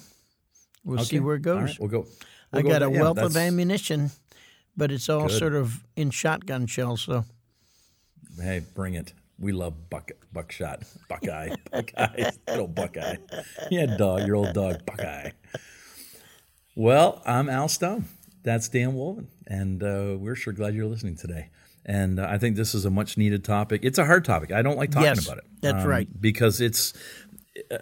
We'll 0.84 1.04
see 1.04 1.18
where 1.20 1.36
it 1.36 1.42
goes. 1.42 1.62
Right, 1.62 1.80
we'll 1.80 1.88
go. 1.88 2.06
I 2.52 2.56
we'll 2.58 2.62
go 2.62 2.68
got 2.70 2.82
a. 2.82 2.90
Yeah, 2.90 3.00
wealth 3.00 3.18
of 3.18 3.36
ammunition, 3.36 4.10
but 4.76 4.92
it's 4.92 5.08
all 5.08 5.28
Good. 5.28 5.38
sort 5.38 5.54
of 5.54 5.84
in 5.96 6.10
shotgun 6.10 6.66
shells. 6.66 7.02
So 7.02 7.24
Hey, 8.40 8.62
bring 8.74 8.94
it. 8.94 9.12
We 9.38 9.52
love 9.52 9.90
buck, 9.90 10.12
buckshot, 10.32 10.84
Buckeye, 11.08 11.54
Buckeye, 11.72 12.30
little 12.48 12.68
Buckeye. 12.68 13.16
Yeah, 13.70 13.96
dog, 13.96 14.26
your 14.26 14.36
old 14.36 14.52
dog, 14.54 14.86
Buckeye. 14.86 15.30
Well, 16.74 17.22
I'm 17.24 17.48
Al 17.48 17.68
Stone. 17.68 18.06
That's 18.42 18.68
Dan 18.68 18.92
Wolven, 18.94 19.26
and 19.46 19.82
uh, 19.82 20.16
we're 20.18 20.34
sure 20.34 20.52
glad 20.52 20.74
you're 20.74 20.86
listening 20.86 21.16
today. 21.16 21.48
And 21.86 22.18
uh, 22.18 22.26
I 22.28 22.38
think 22.38 22.56
this 22.56 22.74
is 22.74 22.84
a 22.84 22.90
much 22.90 23.16
needed 23.16 23.44
topic. 23.44 23.82
It's 23.84 23.98
a 23.98 24.04
hard 24.04 24.24
topic. 24.24 24.52
I 24.52 24.62
don't 24.62 24.76
like 24.76 24.90
talking 24.90 25.04
Yes, 25.06 25.24
about 25.26 25.38
it. 25.38 25.44
um, 25.44 25.50
that's 25.60 25.84
right. 25.86 26.08
Because 26.20 26.60
it's 26.60 26.92
uh, 27.70 27.78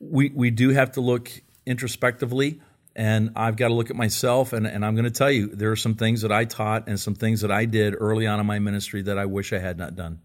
we 0.00 0.30
we 0.34 0.50
do 0.50 0.70
have 0.70 0.92
to 0.92 1.00
look 1.00 1.30
introspectively 1.66 2.60
and 2.94 3.30
I've 3.36 3.56
got 3.56 3.68
to 3.68 3.74
look 3.74 3.90
at 3.90 3.96
myself 3.96 4.52
and, 4.52 4.66
and 4.66 4.84
I'm 4.84 4.94
going 4.94 5.04
to 5.04 5.10
tell 5.10 5.30
you 5.30 5.48
there 5.48 5.70
are 5.70 5.76
some 5.76 5.94
things 5.94 6.22
that 6.22 6.32
I 6.32 6.44
taught 6.46 6.88
and 6.88 6.98
some 6.98 7.14
things 7.14 7.42
that 7.42 7.50
I 7.50 7.64
did 7.64 7.94
early 7.98 8.26
on 8.26 8.40
in 8.40 8.46
my 8.46 8.58
ministry 8.58 9.02
that 9.02 9.18
I 9.18 9.26
wish 9.26 9.52
I 9.52 9.58
had 9.58 9.76
not 9.76 9.96
done. 9.96 10.20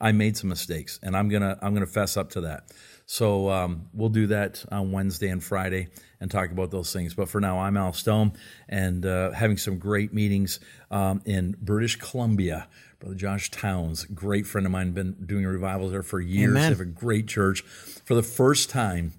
I 0.00 0.12
made 0.12 0.36
some 0.36 0.48
mistakes 0.50 0.98
and 1.02 1.16
I'm 1.16 1.28
gonna 1.28 1.56
I'm 1.62 1.72
gonna 1.72 1.86
fess 1.86 2.16
up 2.16 2.30
to 2.32 2.42
that. 2.42 2.64
So 3.06 3.48
um, 3.50 3.88
we'll 3.94 4.08
do 4.08 4.26
that 4.28 4.64
on 4.70 4.90
Wednesday 4.90 5.28
and 5.28 5.42
Friday 5.42 5.88
and 6.20 6.28
talk 6.28 6.50
about 6.50 6.72
those 6.72 6.92
things. 6.92 7.14
But 7.14 7.28
for 7.28 7.40
now, 7.40 7.60
I'm 7.60 7.76
Al 7.76 7.92
Stone 7.92 8.32
and 8.68 9.06
uh, 9.06 9.30
having 9.30 9.56
some 9.56 9.78
great 9.78 10.12
meetings 10.12 10.58
um, 10.90 11.22
in 11.24 11.56
British 11.60 11.96
Columbia. 11.96 12.68
Brother 12.98 13.14
Josh 13.14 13.50
Towns, 13.50 14.04
great 14.06 14.46
friend 14.46 14.66
of 14.66 14.72
mine, 14.72 14.92
been 14.92 15.12
doing 15.24 15.44
revivals 15.46 15.92
there 15.92 16.02
for 16.02 16.18
years. 16.18 16.50
Amen. 16.50 16.62
They 16.62 16.68
have 16.68 16.80
a 16.80 16.84
great 16.84 17.28
church. 17.28 17.60
For 17.60 18.14
the 18.14 18.22
first 18.22 18.70
time, 18.70 19.12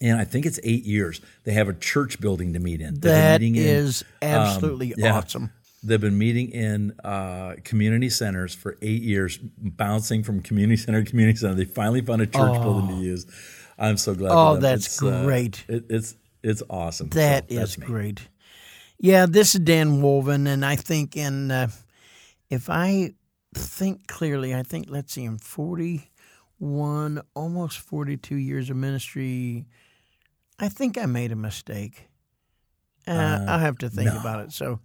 and 0.00 0.18
I 0.18 0.24
think 0.24 0.46
it's 0.46 0.58
eight 0.64 0.84
years, 0.84 1.20
they 1.44 1.52
have 1.52 1.68
a 1.68 1.74
church 1.74 2.20
building 2.20 2.54
to 2.54 2.58
meet 2.58 2.80
in. 2.80 2.98
That 3.00 3.40
meeting 3.40 3.62
in, 3.62 3.92
absolutely 4.22 4.94
um, 4.94 5.00
yeah. 5.00 5.16
awesome. 5.18 5.52
They've 5.82 6.00
been 6.00 6.18
meeting 6.18 6.50
in 6.50 6.92
uh, 7.02 7.54
community 7.64 8.10
centers 8.10 8.54
for 8.54 8.76
eight 8.82 9.02
years, 9.02 9.38
bouncing 9.38 10.22
from 10.22 10.42
community 10.42 10.76
center 10.76 11.02
to 11.02 11.10
community 11.10 11.38
center. 11.38 11.54
They 11.54 11.64
finally 11.64 12.02
found 12.02 12.20
a 12.20 12.26
church 12.26 12.60
building 12.60 12.88
to 12.88 13.02
use. 13.02 13.26
I'm 13.78 13.96
so 13.96 14.14
glad. 14.14 14.32
Oh, 14.32 14.56
that's 14.56 14.86
It's, 14.86 15.02
uh, 15.02 15.24
great. 15.24 15.64
it, 15.68 15.84
it's 15.88 16.16
it's 16.42 16.62
awesome. 16.68 17.08
That 17.10 17.48
So 17.48 17.54
is 17.54 17.58
that's 17.58 17.76
great. 17.76 18.28
Yeah, 18.98 19.24
this 19.24 19.54
is 19.54 19.60
Dan 19.62 20.02
Wolven, 20.02 20.46
and 20.46 20.64
I 20.64 20.76
think 20.76 21.16
in 21.16 21.50
uh, 21.50 21.68
if 22.50 22.68
I 22.68 23.14
think 23.54 24.06
clearly, 24.06 24.54
I 24.54 24.62
think 24.62 24.86
let's 24.90 25.14
see, 25.14 25.24
in 25.24 25.38
forty-one, 25.38 27.22
almost 27.34 27.78
forty-two 27.78 28.36
years 28.36 28.68
of 28.68 28.76
ministry, 28.76 29.66
I 30.58 30.68
think 30.68 30.98
I 30.98 31.06
made 31.06 31.32
a 31.32 31.36
mistake. 31.36 32.10
Uh, 33.08 33.46
I'll 33.48 33.58
have 33.58 33.78
to 33.78 33.88
think 33.88 34.12
no. 34.12 34.20
about 34.20 34.40
it. 34.40 34.52
So, 34.52 34.80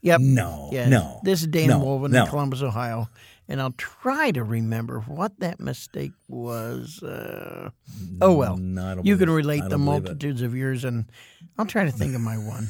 yep, 0.00 0.20
No, 0.20 0.68
yeah. 0.72 0.88
no, 0.88 1.20
This 1.24 1.40
is 1.42 1.46
Dan 1.48 1.68
no, 1.68 1.80
Wolven 1.80 2.10
no. 2.10 2.24
in 2.24 2.28
Columbus, 2.30 2.62
Ohio, 2.62 3.08
and 3.48 3.60
I'll 3.60 3.72
try 3.72 4.30
to 4.32 4.42
remember 4.44 5.00
what 5.00 5.38
that 5.40 5.58
mistake 5.60 6.12
was. 6.28 7.02
Uh, 7.02 7.70
oh 8.20 8.34
well, 8.34 8.56
No, 8.56 9.00
you 9.02 9.16
can 9.16 9.30
relate 9.30 9.62
the 9.64 9.70
don't 9.70 9.80
it. 9.82 9.84
multitudes 9.84 10.42
of 10.42 10.54
years, 10.54 10.84
and 10.84 11.06
I'll 11.58 11.66
try 11.66 11.84
to 11.84 11.92
think 11.92 12.14
of 12.14 12.20
my 12.20 12.36
one. 12.36 12.68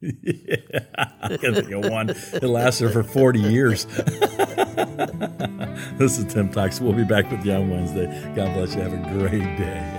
I 0.02 1.36
can 1.40 1.54
think 1.54 1.70
of 1.72 1.90
one. 1.90 2.10
It 2.10 2.44
lasted 2.44 2.92
for 2.92 3.02
40 3.02 3.40
years. 3.40 3.84
this 5.98 6.18
is 6.18 6.24
TIIM 6.26 6.52
Talks. 6.52 6.80
We'll 6.80 6.92
be 6.92 7.02
back 7.02 7.28
with 7.32 7.44
you 7.44 7.52
on 7.54 7.68
Wednesday. 7.68 8.06
God 8.36 8.54
bless 8.54 8.76
you. 8.76 8.82
Have 8.82 8.92
a 8.92 9.18
great 9.18 9.56
day. 9.58 9.97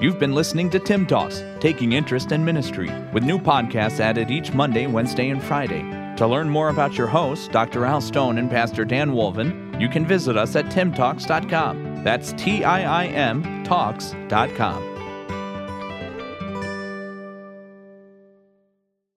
You've 0.00 0.20
been 0.20 0.34
listening 0.34 0.70
to 0.70 0.78
TIIM 0.78 1.08
Talks, 1.08 1.42
taking 1.58 1.92
interest 1.92 2.30
in 2.30 2.44
ministry, 2.44 2.88
with 3.12 3.24
new 3.24 3.38
podcasts 3.38 3.98
added 3.98 4.30
each 4.30 4.52
Monday, 4.52 4.86
Wednesday, 4.86 5.30
and 5.30 5.42
Friday. 5.42 5.82
To 6.16 6.26
learn 6.26 6.48
more 6.48 6.68
about 6.68 6.96
your 6.96 7.08
hosts, 7.08 7.48
Dr. 7.48 7.84
Al 7.84 8.00
Stone 8.00 8.38
and 8.38 8.48
Pastor 8.48 8.84
Dan 8.84 9.10
Wolven, 9.10 9.80
you 9.80 9.88
can 9.88 10.06
visit 10.06 10.36
us 10.36 10.54
at 10.54 10.66
tiimtalks.com. 10.66 12.04
That's 12.04 12.32
T 12.34 12.62
I 12.62 13.06
I 13.06 13.06
M 13.06 13.64
Talks.com. 13.64 14.87